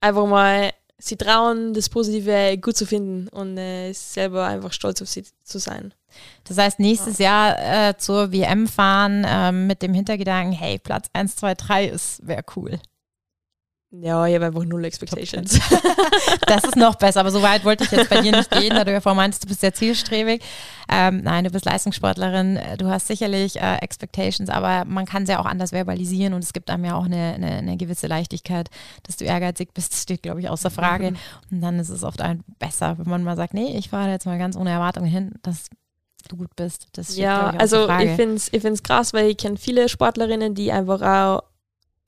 [0.00, 0.70] einfach mal
[1.00, 5.58] sie trauen, das Positive gut zu finden und äh, selber einfach stolz auf sie zu
[5.58, 5.92] sein.
[6.44, 11.36] Das heißt, nächstes Jahr äh, zur WM fahren ähm, mit dem Hintergedanken, hey, Platz 1,
[11.36, 12.80] 2, 3 ist, wäre cool.
[13.92, 15.58] Ja, ich habe einfach null Expectations.
[16.46, 18.84] Das ist noch besser, aber so weit wollte ich jetzt bei dir nicht gehen, da
[18.84, 20.42] du ja vorhin meinst, du bist sehr zielstrebig.
[20.88, 25.28] Ähm, nein, du bist Leistungssportlerin, äh, du hast sicherlich äh, Expectations, aber man kann es
[25.28, 28.68] ja auch anders verbalisieren und es gibt einem ja auch eine, eine, eine gewisse Leichtigkeit,
[29.04, 31.14] dass du ehrgeizig bist, das steht, glaube ich, außer Frage.
[31.50, 34.26] Und dann ist es oft ein besser, wenn man mal sagt, nee, ich fahre jetzt
[34.26, 35.66] mal ganz ohne Erwartungen hin, dass
[36.28, 36.88] du gut bist.
[36.92, 39.88] Das steht, Ja, ich, also ich finde es ich find's krass, weil ich kenne viele
[39.88, 41.49] Sportlerinnen, die einfach auch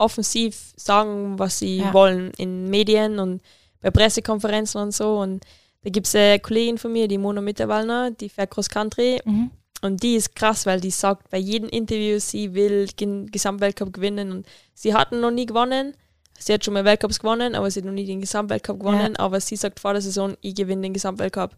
[0.03, 1.93] offensiv sagen, was sie Ja.
[1.93, 3.41] wollen in Medien und
[3.81, 5.19] bei Pressekonferenzen und so.
[5.19, 5.45] Und
[5.83, 9.51] da gibt es eine Kollegin von mir, die Mona Mitterwallner, die fährt Cross Country Mhm.
[9.83, 14.31] und die ist krass, weil die sagt bei jedem Interview, sie will den Gesamtweltcup gewinnen
[14.33, 15.95] und sie hatten noch nie gewonnen.
[16.39, 19.15] Sie hat schon mal Weltcups gewonnen, aber sie hat noch nie den Gesamtweltcup gewonnen.
[19.17, 21.57] Aber sie sagt vor der Saison, ich gewinne den Gesamtweltcup.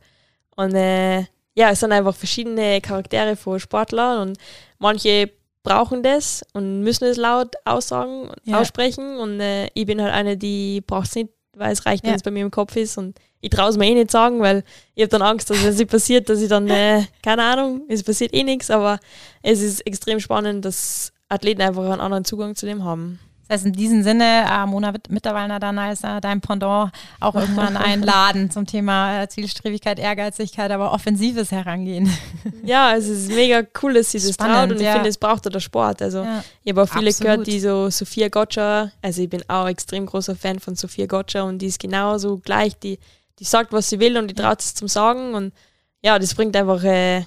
[0.57, 1.21] Und äh,
[1.55, 4.39] ja, es sind einfach verschiedene Charaktere von Sportlern und
[4.79, 5.31] manche
[5.65, 8.61] brauchen das und müssen es laut aussagen und Ja.
[8.61, 9.17] aussprechen.
[9.19, 12.11] Und äh, ich bin halt eine, die braucht es nicht, weil es reicht, Ja.
[12.11, 12.97] wenn es bei mir im Kopf ist.
[12.99, 14.63] Und ich traue es mir eh nicht sagen, weil
[14.95, 18.03] ich habe dann Angst, dass wenn es passiert, dass ich dann, äh, keine Ahnung, es
[18.05, 19.01] passiert eh nichts, aber
[19.43, 23.19] es ist extrem spannend, dass Athleten einfach einen anderen Zugang zu dem haben.
[23.47, 27.77] Das heißt, in diesem Sinne, äh, Mona Mitterwallner dann als äh, dein Pendant auch irgendwann
[27.77, 32.11] einladen zum Thema äh, Zielstrebigkeit, Ehrgeizigkeit, aber offensives Herangehen.
[32.65, 34.95] Ja, es ist mega cool, dass sie das traut und ich ja.
[34.95, 36.01] finde, es braucht auch der Sport.
[36.01, 36.43] Also Ja.
[36.63, 37.33] ich habe auch viele Absolut.
[37.33, 41.43] gehört, die so Sophia Gotcha, also ich bin auch extrem großer Fan von Sophia Gotcha
[41.43, 42.99] und die ist genauso gleich, die,
[43.39, 45.53] die sagt, was sie will und die traut es zum Sagen und
[46.03, 47.27] ja, das bringt einfach äh, ein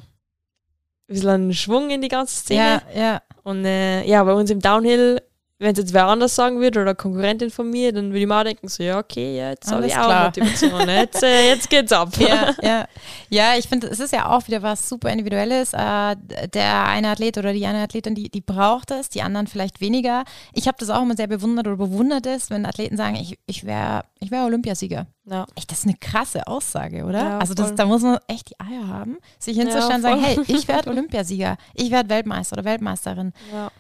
[1.08, 2.82] bisschen einen Schwung in die ganze Szene.
[2.94, 3.22] Ja, ja.
[3.44, 5.22] Und äh, ja, bei uns im Downhill,
[5.60, 8.40] wenn es jetzt wer anders sagen würde oder Konkurrentin von mir, dann würde ich mir
[8.40, 10.26] auch denken, so ja, okay, ja, jetzt habe ich auch klar.
[10.26, 10.88] Motivation.
[10.88, 12.10] Jetzt, äh, jetzt geht's ab.
[12.20, 12.88] Ja, ja.
[13.30, 15.74] ja, ich finde, es ist ja auch wieder was super Individuelles.
[15.74, 16.16] Äh,
[16.54, 20.26] der eine Athlet oder die eine Athletin, die, die braucht es, die anderen vielleicht weniger.
[20.54, 23.66] Ich habe das auch immer sehr bewundert oder bewundert es, wenn Athleten sagen, ich, ich
[23.66, 25.08] wäre ich wär Olympiasieger.
[25.30, 25.46] Ja.
[25.56, 27.20] Echt, das ist eine krasse Aussage, oder?
[27.20, 30.22] Ja, also das, da muss man echt die Eier haben, sich hinzustellen Ja, und sagen,
[30.22, 33.34] hey, ich werde Olympiasieger, ich werde Weltmeister oder Weltmeisterin.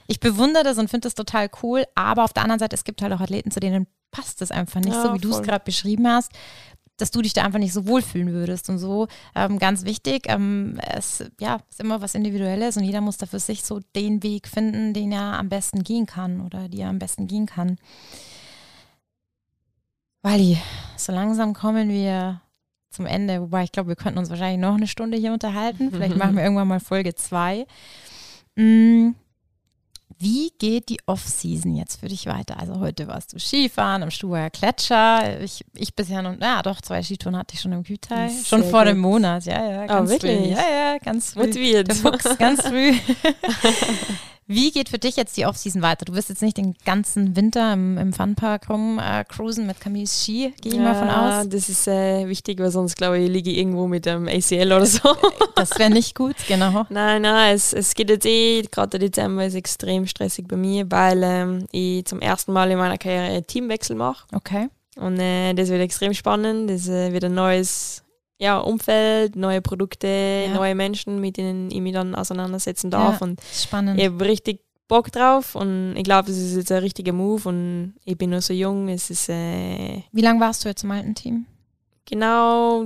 [0.07, 3.01] Ich bewundere das und finde das total cool, aber auf der anderen Seite, es gibt
[3.01, 6.07] halt auch Athleten, zu denen passt es einfach nicht, so wie du es gerade beschrieben
[6.07, 6.31] hast,
[6.97, 9.07] dass du dich da einfach nicht so wohlfühlen würdest und so.
[9.35, 13.39] Ähm, ganz wichtig, ähm, es ja, ist immer was Individuelles und jeder muss da für
[13.39, 16.99] sich so den Weg finden, den er am besten gehen kann oder die er am
[16.99, 17.77] besten gehen kann.
[20.27, 20.57] Wally,
[20.97, 22.41] so langsam kommen wir
[22.89, 25.89] zum Ende, wobei ich glaube, wir könnten uns wahrscheinlich noch eine Stunde hier unterhalten.
[25.89, 27.65] Vielleicht machen wir irgendwann mal Folge zwei.
[28.55, 29.11] Mm,
[30.17, 32.59] Wie geht die Off-Season jetzt für dich weiter?
[32.59, 35.39] Also heute warst du Skifahren am Stuber Gletscher.
[35.41, 37.85] Ich, ich bisher noch, ja doch, zwei Skitouren hatte ich schon im.
[37.85, 38.89] Sehr Schon vor gut.
[38.89, 39.85] dem Monat, ja, ja.
[39.85, 40.39] Ganz wirklich?
[40.39, 40.51] Früh.
[40.51, 41.45] Ja, ja, ganz früh.
[41.45, 41.87] Motiviert.
[41.87, 42.93] Der Fuchs, ganz früh.
[44.49, 46.05] Wie geht für dich jetzt die Off-Season weiter?
[46.05, 50.23] Du wirst jetzt nicht den ganzen Winter im, im Funpark rum äh, cruisen mit Camille's
[50.23, 51.49] Ski, gehe ich mal von Ja, aus.
[51.49, 54.85] Das ist äh, wichtig, weil sonst glaube ich, liege ich irgendwo mit dem ACL oder
[54.85, 55.15] so.
[55.55, 56.85] Das wäre nicht gut, genau.
[56.89, 60.85] nein, nein, es, es geht jetzt eh, gerade der Dezember ist extrem stressig bei mir,
[60.91, 64.27] weil ähm, ich zum ersten Mal in meiner Karriere einen Teamwechsel mache.
[64.33, 64.69] Okay.
[64.97, 66.69] Und äh, das wird extrem spannend.
[66.69, 68.03] Das äh, wird ein neues
[68.39, 70.07] ja, Umfeld, neue Produkte,
[70.47, 70.53] Ja.
[70.53, 73.19] neue Menschen, mit denen ich mich dann auseinandersetzen darf.
[73.21, 73.27] Ja.
[73.27, 73.99] Und Spannend.
[73.99, 77.95] ich habe richtig Bock drauf und ich glaube, das ist jetzt ein richtiger Move und
[78.05, 78.87] ich bin noch so jung.
[78.89, 81.45] Es ist äh, Wie lange warst du jetzt im alten Team?
[82.05, 82.85] genau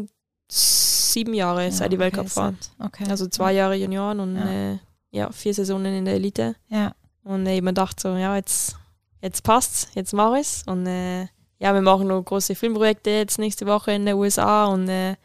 [0.50, 3.06] sieben Jahre Ja, seit ich Weltcup okay, seit- Okay.
[3.10, 4.50] Also zwei Jahre Junioren und Ja.
[4.74, 4.78] äh,
[5.12, 6.56] ja vier Saisonen in der Elite.
[6.70, 6.94] Ja.
[7.24, 8.76] Und äh, ich mir gedacht, so, ja, jetzt,
[9.22, 10.64] jetzt passt's, jetzt mache ich's.
[10.66, 11.22] Und äh,
[11.60, 14.66] ja, wir machen noch große Filmprojekte jetzt nächste Woche in den USA.
[14.66, 15.16] Und äh,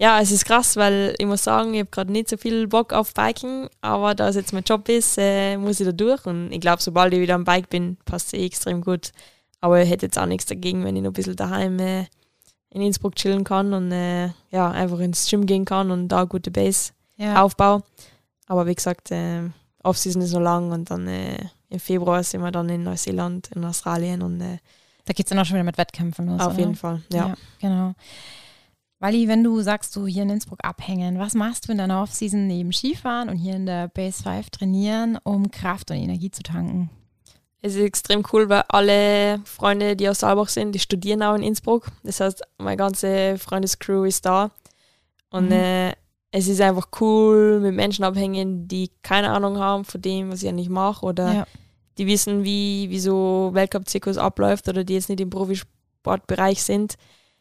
[0.00, 2.94] ja, es ist krass, weil ich muss sagen, ich habe gerade nicht so viel Bock
[2.94, 6.24] auf Biken, aber da es jetzt mein Job ist, äh, muss ich da durch.
[6.24, 9.12] Und ich glaube, sobald ich wieder am Bike bin, passt es eh extrem gut.
[9.60, 12.06] Aber ich hätte jetzt auch nichts dagegen, wenn ich noch ein bisschen daheim äh,
[12.70, 16.50] in Innsbruck chillen kann und äh, ja, einfach ins Gym gehen kann und da gute
[16.50, 17.42] Base ja.
[17.42, 17.82] Aufbau.
[18.46, 19.50] Aber wie gesagt, äh,
[19.82, 21.36] Offseason ist noch lang und dann äh,
[21.68, 24.60] im Februar sind wir dann in Neuseeland, in Australien und äh,
[25.04, 26.40] Da geht es dann auch schon wieder mit Wettkämpfen los.
[26.40, 26.58] auf oder?
[26.58, 27.34] jeden Fall, ja.
[27.60, 27.94] genau.
[29.00, 32.46] Wally, wenn du sagst, du hier in Innsbruck abhängen, was machst du in deiner Offseason
[32.46, 36.90] neben Skifahren und hier in der Base 5 trainieren, um Kraft und Energie zu tanken?
[37.62, 41.42] Es ist extrem cool, weil alle Freunde, die aus Saalbach sind, die studieren auch in
[41.42, 41.90] Innsbruck.
[42.02, 44.50] Das heißt, meine ganze Freundescrew ist da.
[45.30, 45.52] Und mhm.
[45.52, 45.90] äh,
[46.30, 50.48] es ist einfach cool, mit Menschen abhängen, die keine Ahnung haben von dem, was ich
[50.48, 51.46] eigentlich mache oder ja.
[51.96, 56.96] die wissen, wie, wie so Weltcup-Zirkus abläuft oder die jetzt nicht im Profisportbereich sind.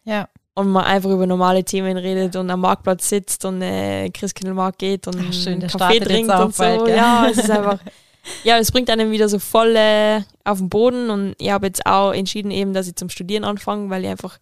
[0.05, 0.29] Ja
[0.59, 5.07] und man einfach über normale Themen redet und am Marktplatz sitzt und äh, Christkindlmarkt geht
[5.07, 6.63] und Ach, schön, Kaffee trinkt und so.
[6.63, 7.79] Bald, ja, es ist einfach,
[8.43, 11.85] ja, es bringt einen wieder so voll äh, auf den Boden und ich habe jetzt
[11.85, 14.37] auch entschieden eben, dass ich zum Studieren anfange, weil ich einfach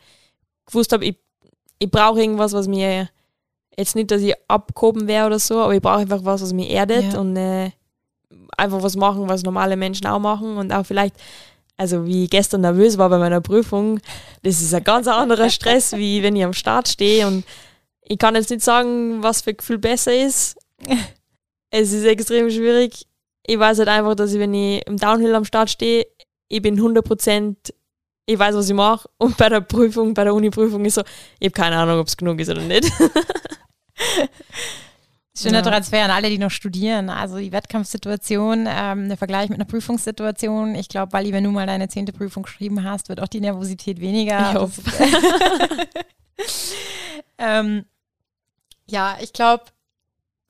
[0.65, 1.18] gewusst habe, ich,
[1.78, 3.09] ich brauche irgendwas, was mir
[3.78, 6.72] jetzt nicht, dass ich abgehoben wäre oder so, aber ich brauche einfach was, was mich
[6.72, 7.20] erdet ja.
[7.20, 7.72] und äh,
[8.57, 11.15] einfach was machen, was normale Menschen auch machen und auch vielleicht
[11.78, 14.00] also wie ich gestern nervös war bei meiner Prüfung,
[14.44, 17.28] das ist ein ganz anderer Stress, wie wenn ich am Start stehe.
[17.28, 17.46] Und
[18.02, 20.58] ich kann jetzt nicht sagen, was für Gefühl besser ist.
[21.70, 23.06] Es ist extrem schwierig.
[23.46, 26.06] Ich weiß halt einfach, dass ich, wenn ich im Downhill am Start stehe,
[26.50, 27.56] ich bin 100%
[28.30, 29.10] ich weiß, was ich mache.
[29.18, 31.02] Und bei der Prüfung, bei der Uni-Prüfung ist so,
[31.40, 32.92] ich habe keine Ahnung, ob es genug ist oder nicht.
[35.38, 35.64] Schöner ja.
[35.64, 37.10] Transfer an alle, die noch studieren.
[37.10, 40.74] Also die Wettkampfsituation, ähm, der Vergleich mit einer Prüfungssituation.
[40.76, 44.00] Ich glaube, Bali, wenn du mal deine zehnte Prüfung geschrieben hast, wird auch die Nervosität
[44.00, 44.50] weniger.
[44.50, 44.82] Ich hoffe.
[47.38, 47.86] ähm,
[48.90, 49.66] ja, ich glaube,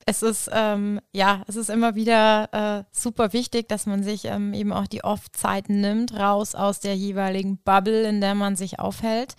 [0.06, 4.54] es ist ähm, ja, es ist immer wieder äh, super wichtig, dass man sich ähm,
[4.54, 9.34] eben auch die Off-Zeiten nimmt, raus aus der jeweiligen Bubble, in der man sich aufhält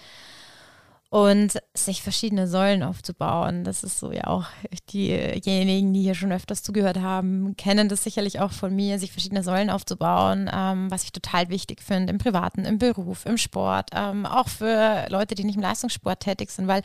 [1.10, 3.64] und sich verschiedene Säulen aufzubauen.
[3.64, 4.45] Das ist so ja auch
[4.93, 9.43] diejenigen, die hier schon öfters zugehört haben, kennen das sicherlich auch von mir, sich verschiedene
[9.43, 14.28] Säulen aufzubauen, ähm, was ich total wichtig finde im Privaten, im Beruf, im Sport, ähm,
[14.28, 16.84] auch für Leute, die nicht im Leistungssport tätig sind, weil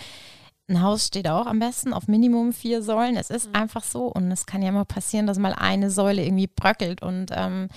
[0.69, 3.19] ein Haus steht auch am besten auf Minimum vier Säulen.
[3.19, 3.57] Es ist mhm.
[3.57, 7.27] einfach so und es kann ja immer passieren, dass mal eine Säule irgendwie bröckelt und
[7.33, 7.69] ähm,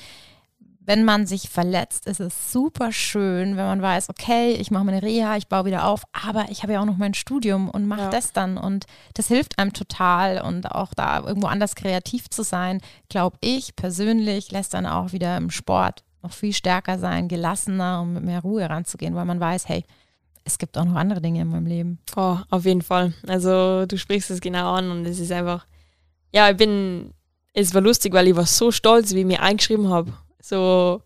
[0.87, 5.03] wenn man sich verletzt, ist es super schön, wenn man weiß, okay, ich mache meine
[5.03, 8.03] Reha, ich baue wieder auf, aber ich habe ja auch noch mein Studium und mache
[8.03, 8.09] ja.
[8.09, 12.79] das dann und das hilft einem total und auch da irgendwo anders kreativ zu sein,
[13.09, 18.13] glaube ich persönlich, lässt dann auch wieder im Sport noch viel stärker sein, gelassener und
[18.13, 19.83] mit mehr Ruhe ranzugehen, weil man weiß, hey,
[20.45, 21.99] es gibt auch noch andere Dinge in meinem Leben.
[22.15, 23.13] Oh, auf jeden Fall.
[23.27, 25.67] Also du sprichst es genau an und es ist einfach,
[26.33, 27.13] ja, ich bin,
[27.53, 31.01] es war lustig, weil ich war so stolz, wie ich mir eingeschrieben habe so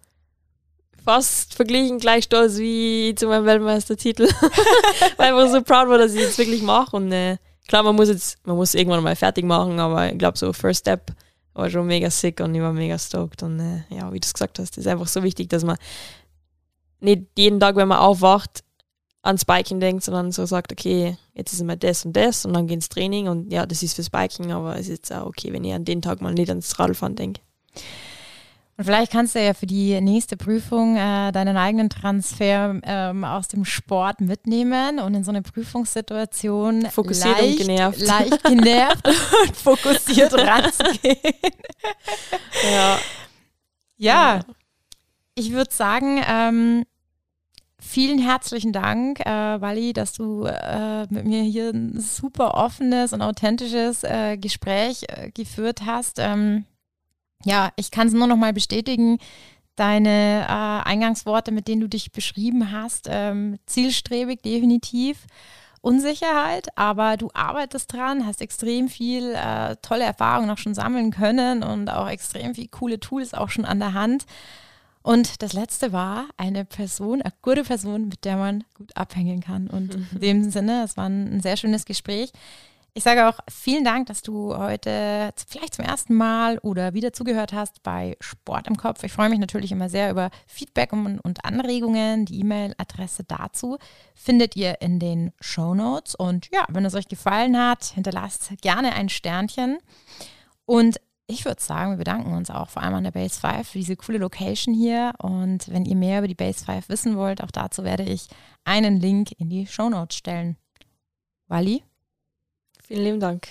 [1.04, 4.28] fast verglichen gleich stolz wie zu meinem Weltmeistertitel.
[5.18, 6.96] Weil einfach so proud war, dass ich es wirklich mache.
[6.96, 10.38] Und äh, klar, man muss jetzt, man muss irgendwann mal fertig machen, aber ich glaube,
[10.38, 11.12] so First Step
[11.54, 13.44] war schon mega sick und ich war mega stoked.
[13.44, 15.78] Und äh, ja, wie du es gesagt hast, ist einfach so wichtig, dass man
[17.00, 18.64] nicht jeden Tag, wenn man aufwacht,
[19.24, 22.68] ans Biken denkt, sondern so sagt, okay, jetzt ist immer das und das und dann
[22.68, 25.54] geht ins Training und ja, das ist fürs Biken, aber es ist jetzt auch okay,
[25.54, 27.42] wenn ich an den Tag mal nicht ans Radfahren denke.
[28.78, 33.48] Und vielleicht kannst du ja für die nächste Prüfung äh, deinen eigenen Transfer ähm, aus
[33.48, 39.08] dem Sport mitnehmen und in so eine Prüfungssituation fokussiert leicht, und genervt, leicht genervt
[39.44, 41.18] und fokussiert ranzugehen.
[42.72, 43.00] Ja.
[43.98, 44.40] ja.
[45.36, 46.84] ich würde sagen, ähm,
[47.82, 53.22] vielen herzlichen Dank, äh, Wally, dass du äh, mit mir hier ein super offenes und
[53.22, 56.18] authentisches äh, Gespräch äh, geführt hast.
[56.20, 56.66] Ähm,
[57.46, 59.18] ja, ich kann es nur noch mal bestätigen.
[59.76, 65.26] Deine äh, Eingangsworte, mit denen du dich beschrieben hast, ähm, zielstrebig definitiv.
[65.82, 71.64] Unsicherheit, aber du arbeitest dran, hast extrem viel äh, tolle Erfahrungen auch schon sammeln können
[71.64, 74.26] und auch extrem viel coole Tools auch schon an der Hand.
[75.02, 79.68] Und das letzte war eine Person, eine gute Person, mit der man gut abhängen kann.
[79.68, 82.32] Und in dem Sinne, es war ein, ein sehr schönes Gespräch.
[82.94, 87.54] Ich sage auch vielen Dank, dass du heute vielleicht zum ersten Mal oder wieder zugehört
[87.54, 89.02] hast bei Sport im Kopf.
[89.06, 92.26] Ich freue mich natürlich immer sehr über Feedback und, Anregungen.
[92.26, 93.78] Die E-Mail-Adresse dazu
[94.14, 96.16] findet ihr in den Show Notes.
[96.16, 99.78] Und ja, wenn es euch gefallen hat, hinterlasst gerne ein Sternchen.
[100.66, 103.78] Und ich würde sagen, wir bedanken uns auch vor allem an der Base 5 für
[103.78, 105.14] diese coole Location hier.
[105.20, 108.28] Und wenn ihr mehr über die Base 5 wissen wollt, auch dazu werde ich
[108.66, 110.58] einen Link in die Show Notes stellen.
[111.48, 111.86] Wally?
[112.92, 113.48] Vielen lieben Dank.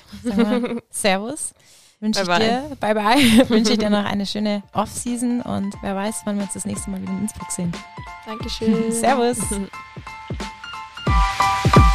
[0.90, 1.54] Servus.
[1.98, 2.38] Wünsche ich bye.
[2.38, 3.16] dir, bye bye,
[3.48, 6.90] wünsche ich dir noch eine schöne Off-Season und wer weiß, wann wir uns das nächste
[6.90, 7.72] Mal wieder in Innsbruck sehen.
[8.26, 8.92] Dankeschön.
[8.92, 9.38] Servus.